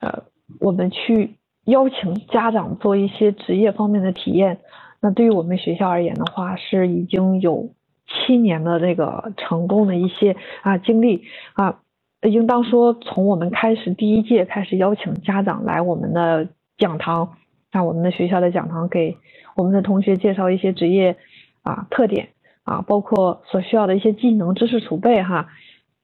[0.00, 0.22] 呃
[0.60, 1.36] 我们去。
[1.64, 4.58] 邀请家长做一些职业方面的体验，
[5.00, 7.70] 那对于我们学校而言的话，是已经有
[8.06, 11.24] 七年的这个成功的一些啊经历
[11.54, 11.80] 啊，
[12.20, 17.36] 应当说从我们开始第一届开始邀请家长来我们的讲堂，
[17.70, 19.16] 啊我们的学校的讲堂给
[19.56, 21.16] 我们的同学介绍一些职业
[21.62, 22.28] 啊特点
[22.64, 25.48] 啊，包括所需要的一些技能知识储备哈，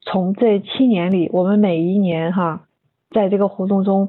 [0.01, 2.63] 从这七年里，我们每一年哈，
[3.11, 4.09] 在这个活动中。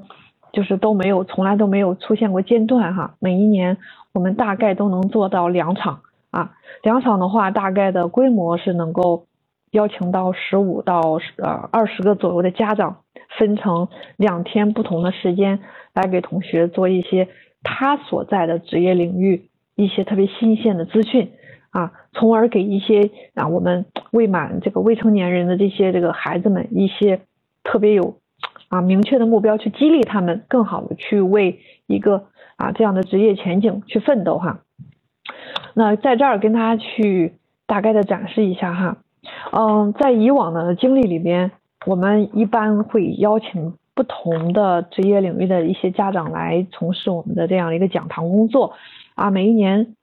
[0.51, 3.15] 就是都没有，从来都没有出现过间断哈。
[3.19, 3.77] 每一年
[4.13, 9.25] 我们大概都能做到两场啊，两场的话大概的规模是能够
[9.71, 12.97] 邀请到十五到呃二十个左右的家长，
[13.37, 13.87] 分成
[14.17, 15.59] 两天不同的时间
[15.93, 17.29] 来给同学做一些
[17.63, 21.31] 他所在的职业领域一些特别新鲜的资讯
[21.69, 27.21] 啊，从而给一些啊我们未满这个未成年人的这些这个孩子们一些
[27.63, 28.20] 特别有。
[28.69, 34.61] 啊，明确的目标去激励他们，更好的去为一个啊这样的职业前景去奋斗哈。
[35.73, 37.35] 那在这儿跟大家去
[37.67, 38.97] 大概的展示一下哈，
[39.51, 41.51] 嗯，在以往的经历里边，
[41.85, 48.73] 我们一般会邀请不同的职业领域的一些家长来从事我们的这样一个讲堂工作
[49.15, 49.31] 啊。
[49.31, 49.95] 每一年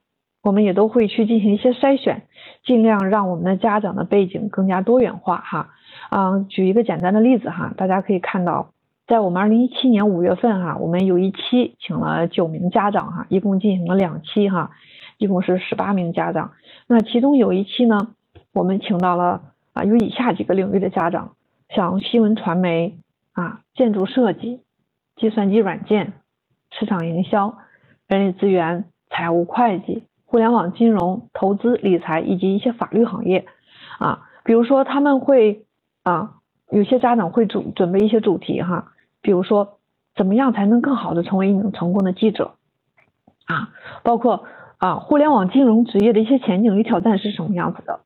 [0.43, 2.23] 我们也都会去进行一些筛选，
[2.65, 5.71] 尽量让我们的家长的背景更加多元化哈。
[6.09, 8.71] 啊，举一个简单的例子哈，大家可以看到，
[9.07, 14.71] 在我们二零一七年五月份哈，我们有一期请了九名家长哈，一共进行了两期哈，
[15.19, 16.53] 一共是十八名家长。
[16.87, 18.15] 那其中有一期呢，
[18.55, 19.43] 我们请到了
[19.75, 21.33] 啊有以下几个领域的家长，
[21.69, 22.97] 像新闻传媒
[23.35, 24.63] 啊、建筑设计、
[25.17, 26.15] 计算机软件、
[26.71, 27.59] 市场营销、
[28.07, 33.45] 人力资源、财务会计、互联网金融、投资理财以及一些法律行业
[33.99, 35.65] 啊，比如说他们会。
[36.09, 36.37] 啊，
[36.71, 39.79] 有些家长会准准备一些主题哈，比如说
[40.17, 42.53] 怎么样才能更好的成为一名成功的记者。
[43.45, 43.69] 啊，
[44.03, 44.45] 包括
[44.79, 48.01] 啊互联网金融职业的一些前景与挑战是什么样子的。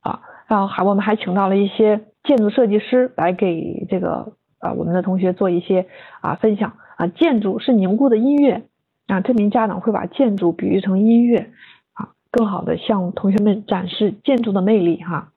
[0.00, 5.86] 啊，然后还我们还请到了一些建筑设计师来给这个啊我们的同学做一些
[6.20, 6.72] 啊分享。
[6.96, 8.64] 啊，建筑是凝固的音乐
[9.06, 11.50] 啊，这名家长会把建筑比喻成音乐
[11.92, 15.30] 啊，更好的向同学们展示建筑的魅力哈，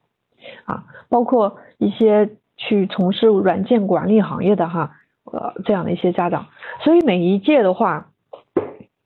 [0.66, 1.58] 啊包括。
[1.82, 4.92] 一些去从事软件管理行业的哈，
[5.24, 6.48] 呃，这样的一些家长，
[6.84, 8.08] 所以每一届的话，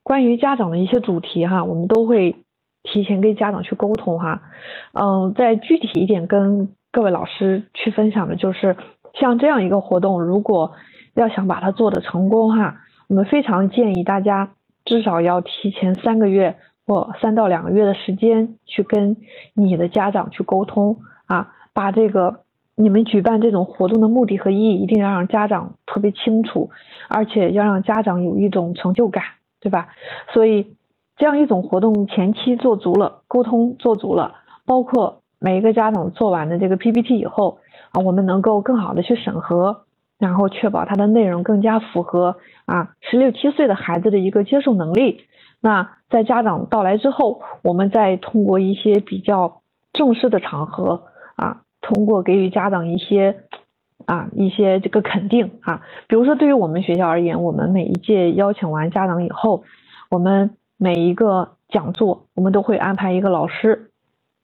[0.02, 2.36] 关于家长的一些主题哈，我们都会
[2.82, 4.42] 提前跟家长去沟通哈，
[4.94, 8.76] 嗯，再具体一点跟各位老师去分享的就是，
[9.14, 10.72] 像这样一个活动，如果
[11.14, 12.78] 要想把它做的成功哈，
[13.08, 14.50] 我们非常建议大家
[14.84, 16.56] 至少要提前三个月
[16.88, 19.16] 或三到两个月的时间去跟
[19.54, 22.42] 你的家长去沟通啊，把这个。
[22.76, 26.72] 你们举办这种活动的目的和意义，一定要让家长特别清楚，
[27.08, 29.24] 而且要让家长有一种成就感，
[29.62, 29.90] 对吧？
[30.34, 30.76] 所以
[31.16, 37.60] 这样一种活动前期做足了，沟通做足了，包括每一个家长做完的这个 PPT 以后
[37.92, 39.84] 啊，我们能够更好的去审核，
[40.18, 45.22] 然后确保它的内容更加符合啊十六七岁的孩子的一个接受能力。
[45.62, 49.62] 那在家长到来之后，我们再通过一些比较
[49.94, 51.04] 正式的场合
[51.36, 51.62] 啊。
[51.86, 53.43] 通过给予家长一些
[54.06, 59.65] 啊一些这个肯定啊，比如说对于我们学校而言，我们每一届邀请完家长以后，
[60.10, 63.91] 我们每一个讲座，我们都会安排一个老师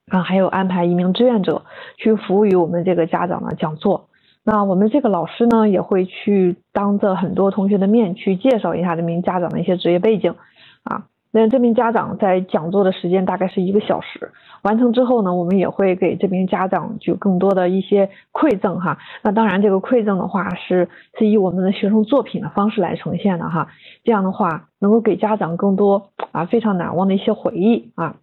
[0.10, 1.64] 啊，还有安排一名志愿者
[1.96, 4.10] 去服务于我们这个家长的讲座。
[4.44, 10.36] 那我们这个老师呢，也会去当着很多同学的面去介绍一下这名家长的一些职业背景
[10.84, 11.06] 啊。
[11.32, 14.32] 那这名家长在讲座的时间大概是一个小时，
[14.64, 18.98] 完成之后呢，我们也会给这名家长就更多的一些馈赠哈。
[19.22, 20.90] 那当然，这个馈赠的话是
[21.20, 23.68] 是以我们的学生作品的方式来呈现的哈。
[24.04, 28.16] 这样的话，能够给家长更多啊非常难忘的一些回忆啊。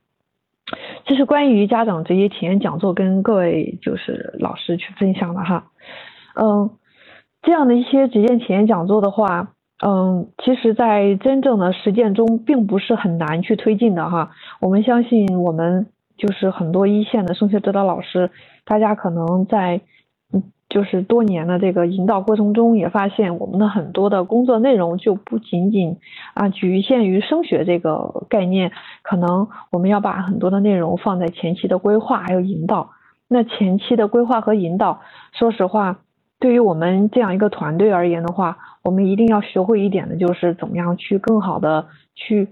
[1.04, 5.66] 这是关于家长职业体验讲座跟各位就是老师去分享的哈。
[6.34, 6.70] 嗯，
[7.42, 9.52] 这样的一些职业体验讲座的话。
[9.84, 14.30] 嗯，其实，在真正的实践中，并不是很难去推进的哈。
[14.60, 15.86] 我们相信，我们
[16.16, 18.30] 就是很多一线的升学指导老师，
[18.64, 19.82] 大家可能在
[20.32, 25.98] 嗯，就是多年的这个引导过程中，也发现我们的很多的工作内容就不仅仅
[26.32, 32.92] 啊局限于升学这个概念，可能我们要把很多的内容放在前期的规划还有引导。
[33.28, 35.98] 那前期的规划和引导，说实话。
[36.38, 42.48] 对于我们这样一个团队而言的话，我们一定要学会一点的，就是怎么样去更好的去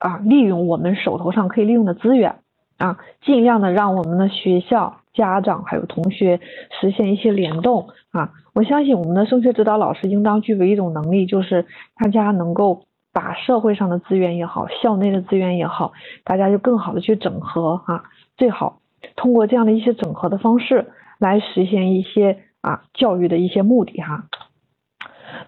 [0.00, 2.34] 啊利用我们手头上可以利用的资源
[2.78, 6.40] 啊，尽量的让我们的学校、家长还有同学
[6.80, 8.32] 实现一些联动啊。
[8.54, 11.64] 我相信我们的升学指导老师应当具备一种能力，就是
[11.96, 12.82] 大家能够
[13.12, 15.92] 把社会上的资源也好，校内的资源也好，
[16.24, 18.02] 大家就更好的去整合啊，
[18.36, 18.80] 最好
[19.14, 20.88] 通过这样的一些整合的方式
[21.18, 22.40] 来实现一些。
[22.62, 24.26] 啊，教育的一些目的哈。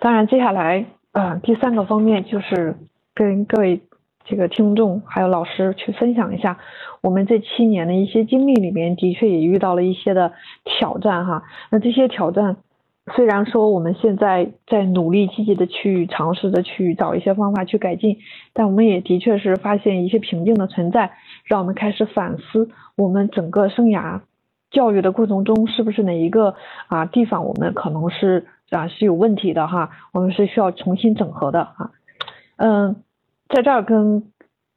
[0.01, 2.77] 当然，接下来啊，第三个方面就是
[3.15, 3.81] 跟各位
[4.25, 6.59] 这个听众还有老师去分享一下
[7.03, 10.33] 我们这七年的一些经历里面，的确也遇到了一些的
[10.65, 11.43] 挑战哈。
[11.71, 12.57] 那这些挑战
[13.15, 18.17] 虽然说我们现在在努力积极的去尝试着去找一些方法去改进，
[18.55, 21.13] 但我们也的确是发现一些瓶颈的存在，
[21.45, 24.21] 让我们开始反思我们整个生涯
[24.75, 26.55] 教育的过程中是不是哪一个
[26.89, 31.91] 啊地方我们可能是啊是有问题的哈，我们是需要重新整合的啊。
[32.57, 32.97] 嗯，
[33.49, 34.31] 在这儿跟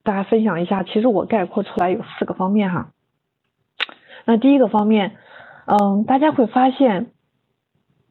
[0.03, 2.91] 大家分享一下，其实我概括出来有四个方面哈。
[4.23, 5.17] 那第一个方面，
[5.65, 7.11] 嗯，大家会发现。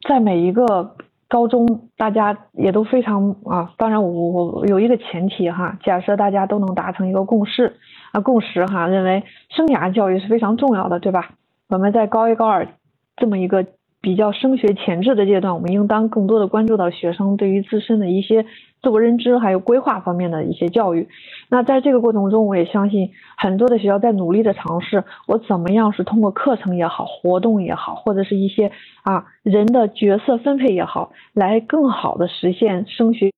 [0.06, 0.94] 在每一个
[1.26, 7.76] 高中，大家也都非常啊，当然我我有一个前提哈，假设大家都能达成一个共识
[8.12, 11.30] 啊共识哈，认为生涯教育是非常重要的，对吧？
[11.68, 12.68] 我们在高一高二
[13.16, 13.66] 这么一个。
[14.02, 18.46] 比较升学前置的阶段，我们应当更多的关注到学生对于自身的一些
[18.80, 21.08] 自我认知还有规划方面的一些教育。
[21.48, 28.70] 那在这个过程中，我也相信很多的学校在努力的尝试，我怎么样是通过课程也好，活动也好，或者是一些
[29.02, 33.32] 啊人的角色分配也好，来更好的实现升学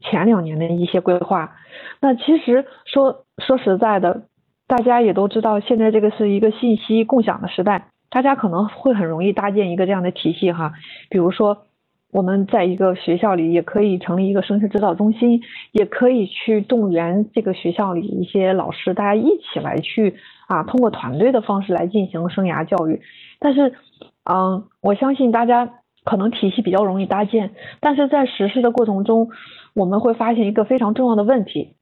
[0.00, 1.52] 前两年的一些规划。
[2.00, 4.22] 那其实说说实在的，
[4.66, 7.88] 大家也都知道，现在这个是一个信息共享的时代。
[8.10, 10.72] 大家可能会很容易搭建一个这样的体系哈，
[11.10, 11.66] 比如说
[12.12, 15.42] 我们在一个学校里也可以成立一个升学指导中心，
[15.72, 20.14] 也可以去动员这个学校里一些老师，大家一起来去
[20.46, 23.02] 啊，通过团队的方式来进行生涯教育。
[23.38, 23.74] 但是，
[24.24, 25.68] 嗯，我相信大家
[26.04, 27.50] 可能体系比较容易搭建，
[27.80, 29.28] 但是在实施的过程中，
[29.74, 31.74] 我们会发现一个非常重要的问题，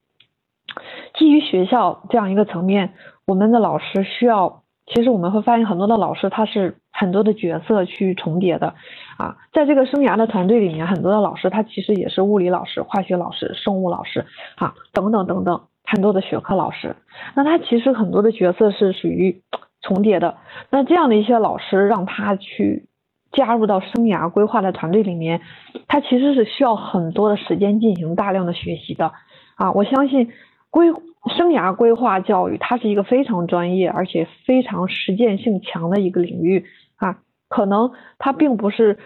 [1.18, 2.94] 基于学校这样一个层面，
[3.26, 4.62] 我们的老师需要。
[4.86, 8.74] 其实我们会发现很多的老师他是很多的角色去重叠的，
[9.16, 16.96] 啊，在这个生涯的团队里面，很多的老师他其实也是物理老师、化学老师、生物老师，啊，等等等等很多的学科老师。
[17.34, 19.40] 那他其实很多的角色是属于
[19.80, 20.36] 重叠的。
[20.68, 22.84] 那这样的一些老师让他去
[23.32, 25.40] 加入到生涯规划的团队里面，
[25.88, 29.12] 他其实是需要很多的时间进行大量的学习的，
[29.56, 30.30] 啊，我相信
[30.74, 30.92] 规。
[31.38, 36.66] 生涯规划教育，它是一个非常专业而且非常实践性强的一个领域
[36.96, 37.16] 啊，
[37.48, 38.98] 可能它并不是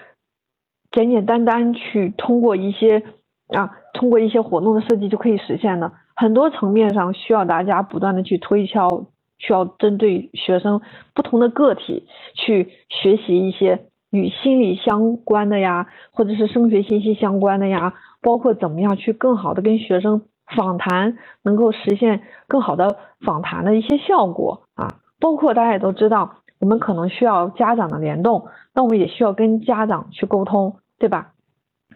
[0.90, 3.04] 简简单单去通过一些
[3.54, 9.06] 啊，通过一些活动的设计就可以实现的，很多层面上需要大家不断的去推敲，
[9.38, 10.80] 需要针对学生
[11.14, 20.22] 不同的个体去学习一些与心理相关的呀，或者是升学信息相关的呀，包括怎么样去更好的跟学生。
[20.57, 31.32] 访谈能够实现更好的访谈的一些效果啊，包括大家也都知道，我们可能需要家长的联动，那我们也需要跟家长去沟通，对吧？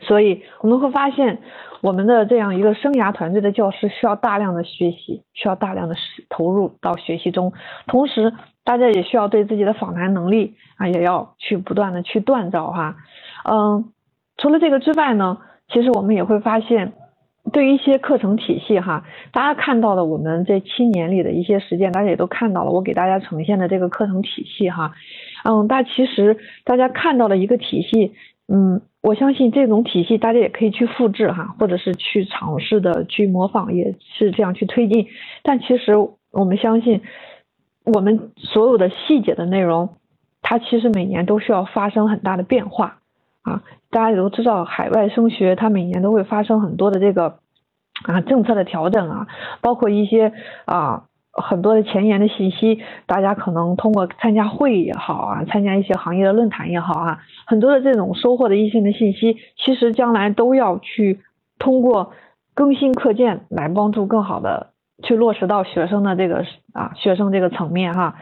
[0.01, 1.41] 所以我们会发现，
[1.81, 5.95] 我们的这样一个生涯团队的教师需要大量的学习，需要大量的
[6.29, 7.53] 投入到学习中，
[7.87, 8.35] 同时
[8.65, 12.97] 大家也需要对自己的访谈能力啊，也要去不断的去锻造哈。
[13.49, 13.93] 嗯，
[14.37, 15.39] 除了这个之外呢，
[15.69, 16.93] 其实我们也会发现。
[17.51, 22.71] 对于一些课程体系哈，大家看到了我们这七年里的一些实践，大家也都看到了。
[22.71, 24.93] 我给大家呈现的这个课程体系哈，
[25.45, 28.13] 嗯，但其实大家看到了一个体系，
[28.49, 35.09] 嗯，我相信这种体系大家也可以去复制哈，或者是去尝试的去模仿，也是这样去推进。
[35.43, 35.95] 但其实
[36.31, 37.03] 我们相信，
[37.85, 39.97] 我们所有的细节的内容，
[40.41, 43.01] 它其实每年都需要发生很大的变化。
[43.43, 47.39] 啊，大家也都知道，海外升学它每年都会发生很多的这个
[48.05, 49.27] 啊政策的调整啊，
[49.61, 50.33] 包括一些
[50.65, 61.21] 啊很多的前沿的信息，大家可能通过参加会议也好啊，参加一些行业的论坛也好啊，很多的这种收获的一些的信息，其实将来都要去
[61.59, 62.13] 通过
[62.55, 64.69] 更新课件来帮助更好的
[65.03, 68.15] 去落实到学生的这个啊学生这个层面哈，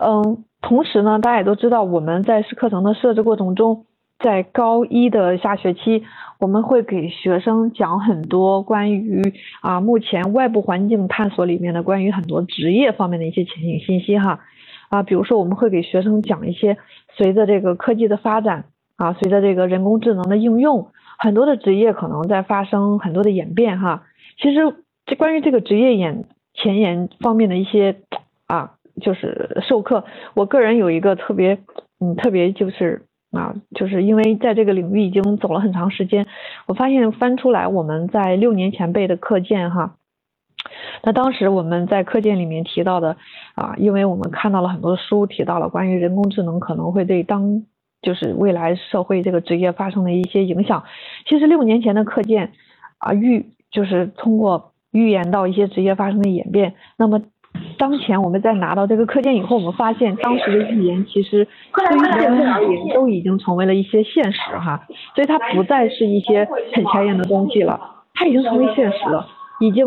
[0.00, 3.84] 嗯，同时呢，大家也都知道我们在课程的设置过程中。
[4.22, 6.04] 在高一的下学期，
[6.38, 9.20] 我们会给学生讲很多关于
[9.60, 14.40] 啊目前外部环境探索里面的关于很多职业方面的一些前景信息哈
[14.90, 16.78] 啊，比如说我们会给学生讲一些
[17.16, 18.66] 随着这个科技的发展
[18.96, 24.04] 啊，随着这个人工智能的应用，很多的职业可能在发生很多的演变哈。
[24.40, 27.96] 其实这关于这个职业演前沿方面的一些
[28.46, 30.04] 啊，就是授课，
[30.34, 31.58] 我个人有一个特别
[31.98, 33.02] 嗯特别就是。
[33.32, 36.26] 啊，就是因为在这个领域已经走了很长时间，
[36.66, 39.96] 我发现翻出来我们在六年前背的课件哈，
[41.02, 43.16] 那当时我们在课件里面提到的
[43.54, 47.64] 啊，因为我们看到了很多书提到了关于人工智能可能会对当
[48.02, 50.84] 就是未来社会这个职业发生的一些影响，
[51.26, 52.52] 其实六年前的课件
[52.98, 57.22] 啊预就是通过预言到一些职业发生的演变，那么
[57.78, 67.80] 当前我们在拿到这个课件以后，我们发现当时的预言其实对于现在而言都已经成为了一些现实哈，所以它不再是一些很前沿的东西了，
[68.14, 69.26] 它已经成为现实了，
[69.60, 69.84] 已经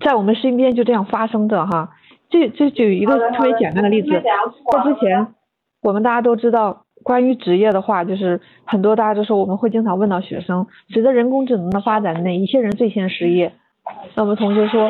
[0.00, 1.90] 在我们身边就这样发生着哈。
[2.28, 4.20] 这这举一个特别简单的例子，在
[4.84, 5.28] 之前
[5.82, 6.84] 我们大家都知道。
[7.02, 13.54] 关于职业的话，就是很多大家都说我们会经常问到学生，随着人工智能的发展，哪一些人最先失业？
[14.14, 14.86] 那我们同学说，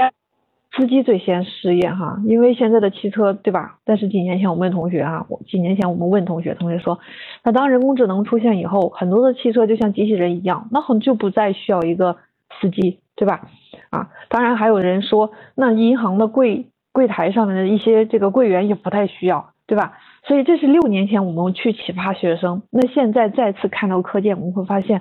[0.77, 3.79] 司机最先失业哈，因为现在的汽车对吧？
[3.85, 6.99] 但是几年前我们问同学啊，我，几年前我们问同学，同学说，
[7.43, 12.17] 那当人工智能出现以后，很多的汽车就像机器人一样，那很就不再需要一个
[12.61, 13.49] 司机对吧？
[13.91, 19.53] 啊，当然还有人说，那银行的柜柜台上面的一些这个柜员也不太需要。
[19.67, 19.97] 对吧？
[20.25, 22.63] 所以这是六年前我们去启发学生。
[22.71, 25.01] 那现在再次看到课件，我们会发现，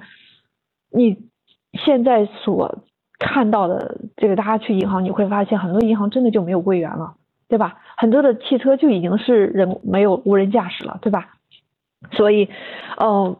[0.91, 1.17] 你
[1.73, 2.77] 现在所
[3.19, 7.13] 看到的这个，大家去银行，你会发现很多银行真的就没有柜员了，
[7.47, 7.77] 对吧？
[7.97, 11.35] 很多的汽车就已经是人没有无人驾驶了，对吧？
[12.13, 12.49] 所以，
[12.97, 13.35] 嗯，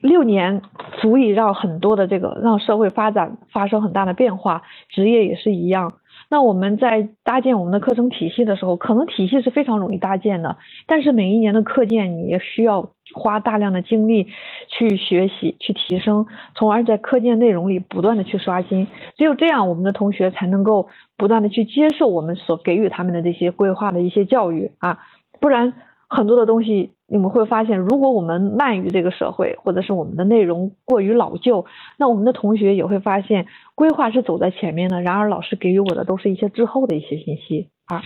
[0.00, 0.62] 六年
[1.00, 5.92] 足以让很多的这个让社会发展发生很大的变化，职业也是一样。
[6.30, 10.56] 那我们在搭建我们的课程体系的时候，可能体系是非常容易搭建的，
[10.86, 14.28] 但是每一年的课件你也需要花大量的精力
[14.68, 18.86] 去学习、去提升，从而在课件内容里不断的去刷新。
[19.16, 24.98] 只有这样，我们的同学才能够不断的去接受我们所给予他们的这些规划的一些教育啊，
[25.40, 25.72] 不然。
[26.10, 31.66] 很多的东西，你们会发现，如果我们慢于这个社会，或者是我们的内容过于老旧，
[31.98, 33.44] 那我们的同学也会发现，
[33.78, 38.02] 规划是走在前面的，然而老师给予我的都是一些滞后的一些信息啊。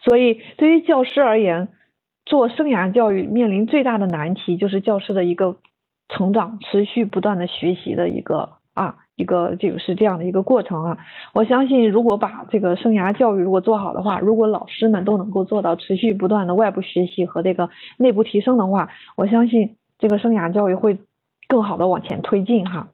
[0.00, 1.68] 所以，对于教师而言，
[2.26, 5.58] 做生涯教育面临最大的难题，就是教师的一个
[6.08, 8.96] 成长，持续不断的学习的一个啊。
[9.14, 10.98] 一个就是这样的一个过程啊，
[11.32, 20.98] 我相信如果把这个生涯教育如果做好的话，如果老师们都能够做到持续不断的外部学习和这个内部提升的话，我相信这个生涯教育会
[21.48, 22.90] 更好的往前推进哈。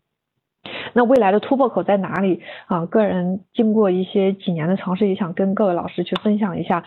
[0.93, 2.87] 那未来的突破口在哪里啊？
[2.87, 6.85] 个人经过一些几年的尝试，也想跟各位老师去分享一下。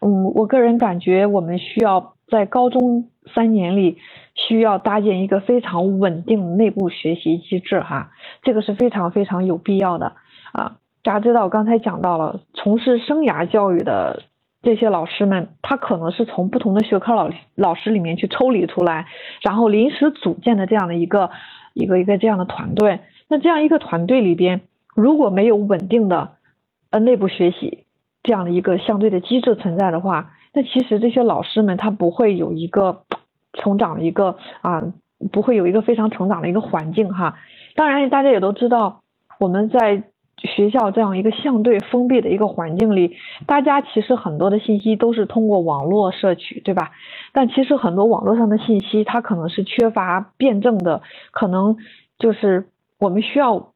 [0.00, 3.98] 嗯，我个人感觉我们需要在高中三年里
[4.34, 8.12] 需要搭建一个非常稳定内部学习机制哈，
[8.42, 10.12] 这个是非常非常有必要的
[10.52, 10.76] 啊。
[11.02, 14.22] 大家知道，刚才讲到了从事生涯教育的
[14.62, 19.06] 这些老师们，他可能是从不同的学科老老师里面去抽离出来，
[19.42, 21.30] 然后临时组建的这样的一个
[21.74, 23.00] 一个一个这样的团队。
[23.28, 24.62] 那这样一个团队里边，
[24.94, 26.30] 如果没有稳定的
[26.90, 27.84] 呃内部学习，
[28.22, 33.02] 这样的一个相对的机制存在的话，那其实这些老师们他不会有一个
[33.52, 34.92] 成长的一个啊，
[35.30, 37.36] 不会有一个非常成长的一个环境哈。
[37.74, 39.02] 当然，大家也都知道，
[39.38, 40.04] 我们在
[40.38, 43.16] 学校这样一个相对封闭的一个环境里，
[43.46, 46.92] 大家其实很多的信息都是通过网络摄取，对吧？
[47.32, 51.76] 但其实很多网络上的信息，它可能是缺乏辩证的，可能
[52.18, 52.68] 就是
[52.98, 53.72] 我们需要。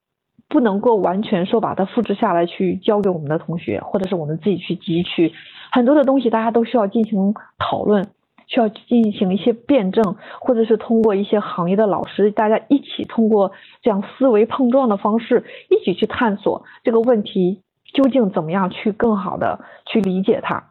[0.49, 5.33] 不能够完全说把它复制下来去教给我们的同学，或者是我们自己去汲取
[5.71, 8.09] 很多的东西，大家都需要进行讨论，
[8.49, 17.63] 需要进行一些辩证，或者是通过一些行业的老师，大家一起通过这样思维碰撞的方式，一起去探索这个问题
[17.95, 20.65] 究竟怎么样去更好的去理解它。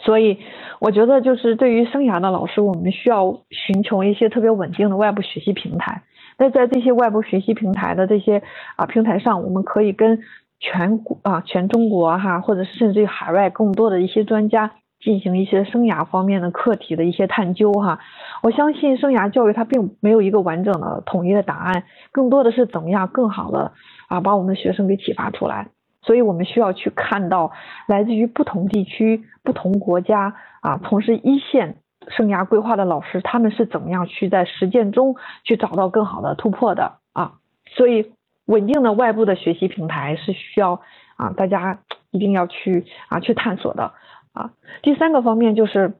[0.00, 0.38] 所以
[0.80, 6.02] 我觉得就是对于生涯的老师，我们需要寻求一些特别稳定的外部学习平台。
[6.42, 8.42] 那在这些外部学习平台的这些
[8.74, 10.18] 啊平台上，我们可以跟
[10.58, 18.00] 全国啊全中国哈，或者是甚至于海外更多的一些专家进行一些生涯方面的课题的一些探究哈。
[18.42, 23.70] 我相信生涯教育它并没有一个完整的统一的答案，更多的是怎么样更好的
[24.08, 25.68] 啊把我们的学生给启发出来。
[26.04, 27.52] 所以我们需要去看到
[27.86, 31.76] 来自于不同地区、不同国家啊从事一线。
[32.08, 37.34] 生涯规划的老师，他们是怎么样去在实践中去找到更好的突破的啊？
[37.76, 38.12] 所以，
[38.46, 40.80] 稳定的外部的学习平台是需要
[41.16, 41.80] 啊，大家
[42.10, 43.92] 一定要去啊去探索的
[44.32, 44.52] 啊。
[44.82, 45.94] 第三个方面就是，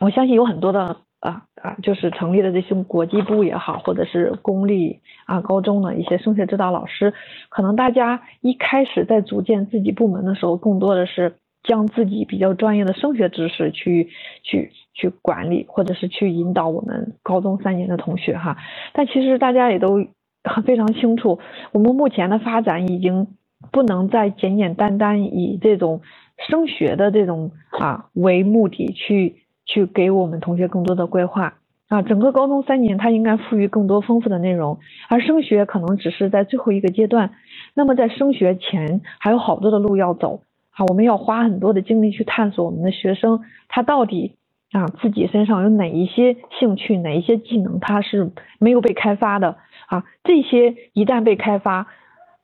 [0.00, 7.14] 我相信有很多的啊啊，就是成立的这些国际部也好，或者是公立啊高中的一些升学指导老师，
[7.48, 11.36] 可能大家一开始在组建自己部门的时候，更多的是。
[11.66, 14.08] 将自己比较专业的升学知识去
[14.44, 18.56] 去去管理，或者是去引导我们高中三年的同学哈。
[18.94, 20.06] 但其实大家也都
[20.42, 21.38] 很非常清楚，
[21.72, 23.28] 我们目前的发展已经
[23.70, 26.00] 不能再简简单单以这种
[26.48, 29.36] 升学的这种啊为目的去
[29.66, 32.00] 去给我们同学更多的规划啊。
[32.00, 34.78] 整个高中三年，它应该赋予更多丰富的内容，
[35.10, 37.32] 而升学可能只是在最后一个阶段。
[37.74, 40.40] 那么在升学前还有好多的路要走。
[40.78, 44.36] 啊，我们要花很多的精力去探索我们的学生他到底
[44.72, 49.56] 啊自己身上有哪一些兴趣，哪一些技能他是没有被开发的
[49.86, 51.86] 啊，这些一旦被开发，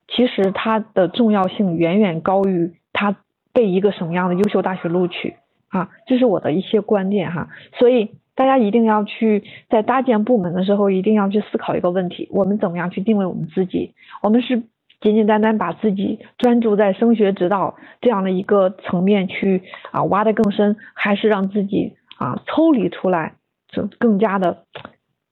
[0.08, 3.16] 其实它的重要性远远高于他
[3.52, 5.34] 被一个什么样的优秀大学录取
[5.68, 7.48] 啊，这是我的一些观点哈，
[7.78, 13.94] 所以大家一定要去在搭建部门的时候，一定要去思考一个问题：我们怎么样去定位我们自己？
[14.22, 14.62] 我们是。
[15.02, 19.60] 简简单单把自己专注在升学指导这样的一个层面去
[19.90, 23.34] 啊挖得更深，还是让自己啊抽离出来，
[23.68, 24.64] 就更加的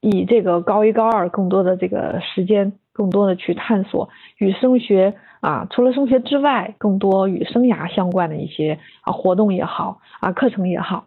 [0.01, 11.07] 以这个高一高二更多的这个时间，更多的去探索与升学啊除了升学之外，更多与生涯相关的一些啊活动也好啊课程也好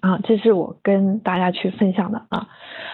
[0.00, 2.48] 啊，这是我跟大家去分享的啊，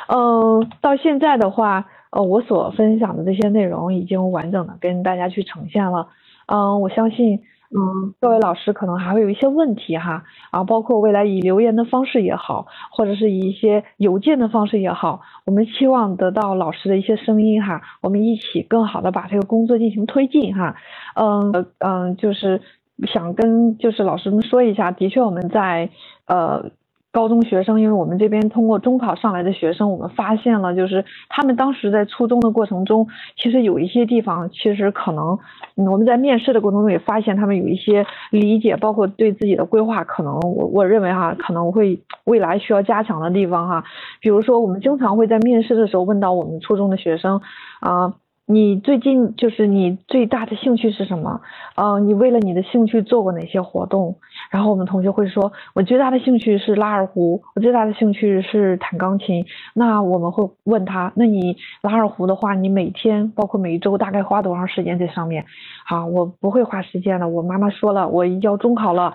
[0.09, 1.87] 嗯，到现在的话。
[2.13, 6.09] 呃，我所分享的这些内容已经完整的跟大家去呈现了，
[6.47, 7.43] 嗯，我相信，
[7.73, 20.75] 嗯，各位老师可能还会有一些问题哈，啊，包括未来以留言的方式也好，或者是以一些邮件的方式也好，我们希望得到老师的一些声音哈，我们一起更好的把这个工作进行推进哈，
[21.15, 22.61] 嗯嗯，就是
[23.07, 25.91] 想跟就是老师们说一下，的确我们在
[26.27, 26.71] 呃。
[27.13, 35.39] 高中学生，因为我们这边通过中考上来的学生，我们发现了，就是他们当时在初中的过程中，其实有一些地方，其实可能
[35.75, 43.83] 我们在面试的过程中也发现他们有一些理解，包括对自己的规划，可能我我认为哈，可能会未来需要加强的地方哈。
[44.21, 47.41] 比如说，我们经常会在面试的时候问到我们初中的学生
[47.81, 48.15] 啊。
[48.51, 51.41] 你最近就是你最大的兴趣是什么？
[51.77, 54.17] 呃，你为了你的兴趣做过哪些活动？
[54.51, 59.45] 然后我们同学会说，我最大的兴趣是拉二胡，我最大的兴趣是弹钢琴。
[59.73, 65.45] 那我们会问他，那你拉二胡的话，你每天包括每一周大概花多长时间在上面？
[65.87, 67.29] 啊，我不会花时间的。
[67.29, 69.15] 我妈妈说了，我要中考了，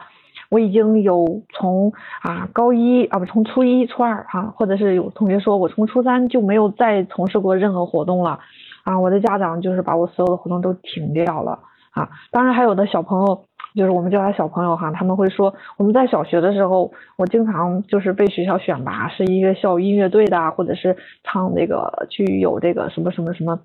[0.49, 8.39] 我已经有从啊高一啊不从初一初二哈，或者是有同学说我从初三就没有再从事过任何活动了。
[8.85, 11.59] 啊，我的家长就是把我所有的活动都停掉了
[11.91, 12.07] 啊！
[12.31, 23.59] 当然还有的小朋友，就是我们叫他小朋友哈，他们会说我们在小学的时候，我经常就是被学校选拔是一个校音乐队的，或者是唱那个去有这个什么什么什么。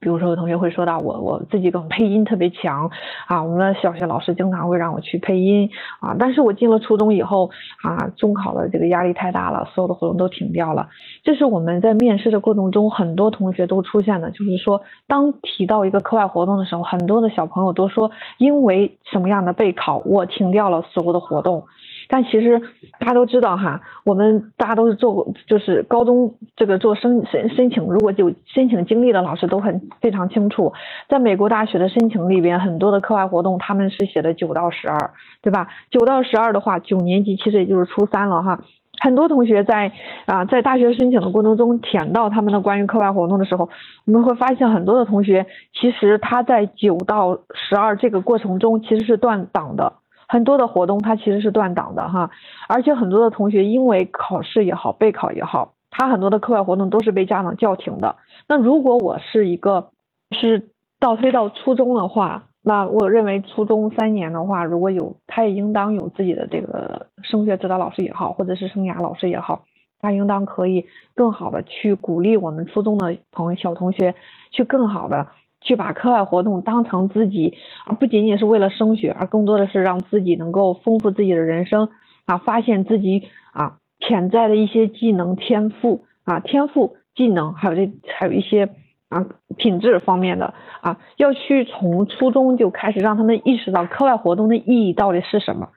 [0.00, 2.90] 比如说，有同学会说到我，我自己可能配音特别强
[3.26, 3.42] 啊。
[3.42, 5.68] 我们的小学老师经常会让我去配音
[6.00, 6.14] 啊。
[6.18, 7.50] 但是我进了初中以后
[7.82, 10.88] 啊，中考的这个压力太大了，所有的活动都停掉了。
[11.24, 21.64] 这是我们在面试的过程中，很多同学都出现的，就是说，当提到一个课外活动的时候，很多的小朋友都说，因为什么样的备考，我停掉了所有的活动。
[22.08, 22.58] 但其实
[22.98, 30.72] 大家都知道哈，我们大家都是做过，就是高中这个做申申申请，如果有申请经历的老师都很非常清楚，
[31.08, 35.10] 在美国大学的申请里边，很多的课外活动他们是写的九到十二，
[35.42, 35.68] 对吧？
[35.90, 38.58] 九到十二的话，九年级其实也就是初三了哈。
[39.00, 39.92] 很多同学在
[40.26, 43.68] 啊在大学申请的过程中填到他们的关于课外活动的时候，
[44.06, 49.92] 我们会发现很多的同学其实他在九到十二这个过程中其实是断档的。
[50.28, 52.30] 很多的活动它其实是断档的哈，
[52.68, 58.16] 而且很多的同学因为考试也好，备考也好，他很多的课外活动都是被家长叫停的。
[58.46, 59.88] 那如果我是一个
[60.30, 60.68] 是
[61.00, 69.64] 倒推到初中的话，那我认为初中三年的话，如果有他也应当有自己的这个升学指导老师也好，或者是生涯老师也好，
[70.00, 74.14] 他应当可以更好的去鼓励我们初中的朋友小同学
[74.50, 75.28] 去更好的。
[75.60, 77.54] 去把课外活动当成自己，
[77.86, 81.88] 而不仅仅是为了升学，而更多的是让自己能够丰富自己的人生
[82.26, 88.70] 啊，发现自己啊潜在的一些技能、天赋啊、天赋、技能，还有这还有一些
[89.08, 95.70] 啊品质方面的啊，要去从初中就开始让他们意识到课外活动的意义到底是什么。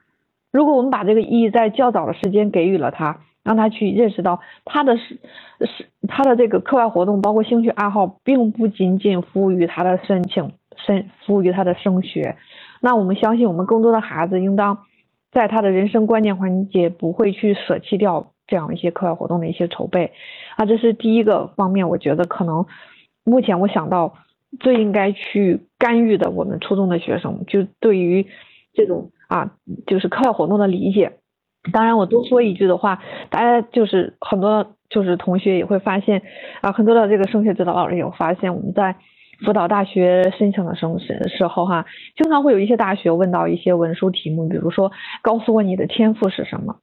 [0.52, 3.20] 如果我们把这个意义在较早的时间给予了他。
[3.42, 5.18] 让他去认识到他的是
[5.60, 12.36] 是他的这个课外活动，包括兴趣爱好，并不仅仅服务于他的申请申服务于他的升学。
[12.80, 14.78] 那我们相信，我们更多的孩子应当
[15.30, 20.12] 在他的人生关键环节不会去舍弃掉这样一些课外活动的一些筹备。
[20.56, 22.66] 啊，这是第一个方面，我觉得可能
[23.24, 24.14] 目前我想到
[24.60, 28.26] 最应该去干预的，我们初中的学生就对于
[28.74, 29.52] 这种啊
[29.86, 31.18] 就是课外活动的理解。
[31.70, 33.00] 当然，我多说一句的话，
[33.30, 36.22] 大家就是很多就是同学也会发现
[36.60, 38.96] 啊，很多的这个升学指导老师也会发现，我们在
[39.44, 40.86] 辅导大学申请的时
[41.28, 41.86] 时候哈，
[42.16, 44.90] 经常会有一些大学问到一些文书题目，比如说
[45.22, 46.78] 告诉我你的天赋是什么。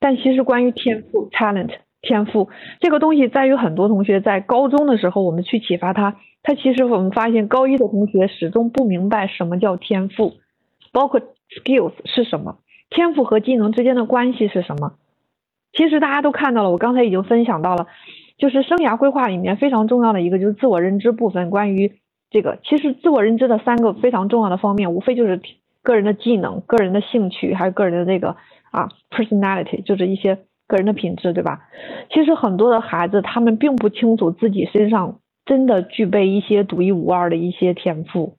[0.00, 2.48] 但其实关于天赋 （talent） 天赋
[2.80, 10.34] 这个东西，在于很多同学在高中的时候，我们去启发他，他其实我们发现高一的同学始终不明白什么叫天赋。
[10.92, 12.58] 包括 skills 是什么？
[12.90, 14.94] 天赋和技能之间的关系是什么？
[15.72, 17.86] 其实大家都看到了，我刚才已经分享到了，
[18.38, 21.50] 就是生涯规划里面非常重要的一个就是自我认知部分。
[21.50, 21.92] 关于
[22.30, 25.40] 这个，其实自我认知的三个非常重要的方面，无非就是
[25.82, 28.36] 个人的技能、个人的兴趣，还有个人的这个
[28.70, 31.68] 啊 personality，就是一些个人的品质，对吧？
[32.10, 38.36] 其实很多的孩子他们并不清楚自己身上真的具备一些独一无二的一些天赋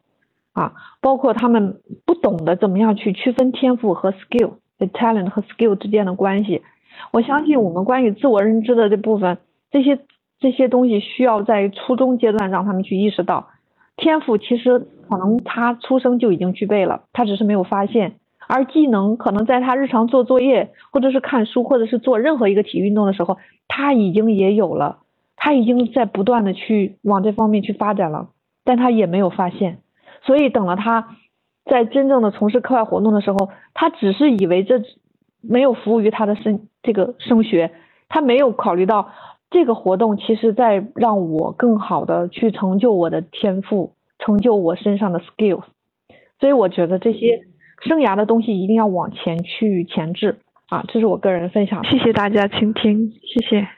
[0.57, 6.63] 啊，包括他们不懂得怎么样去区分天赋和 skill，talent 和 skill 之间的关系。
[7.11, 9.37] 我相信我们关于自我认知的这部分，
[9.69, 9.99] 这些
[10.39, 13.49] 这些东西需要在初中阶段让他们去意识到，
[13.97, 18.13] 天赋其实可能他出生就已经具备了，他只是没有发现；
[18.47, 23.37] 而技能可能在他日常做作业，或者是看书，或者是做任何一个体育运动的时候，
[23.67, 25.01] 他已经也有了，
[25.35, 28.29] 他已经在不断的去往这方面去发展了，
[28.63, 29.77] 但他也没有发现。
[30.27, 31.17] 所以等了他
[31.65, 34.83] 在真正的从事课外活动的时候，他只是以为这。
[35.39, 37.71] 没有服务于他的升这个升学，
[38.09, 39.11] 他没有考虑到
[39.51, 45.63] 这个活动其实在让我更好的去成就我的天赋，成就我身上的 skills。
[46.39, 47.45] 所以我觉得这些
[47.81, 51.85] 生涯的东西一定要往前去前置啊，这是我个人分享。
[51.85, 53.76] 谢谢大家倾听，谢谢。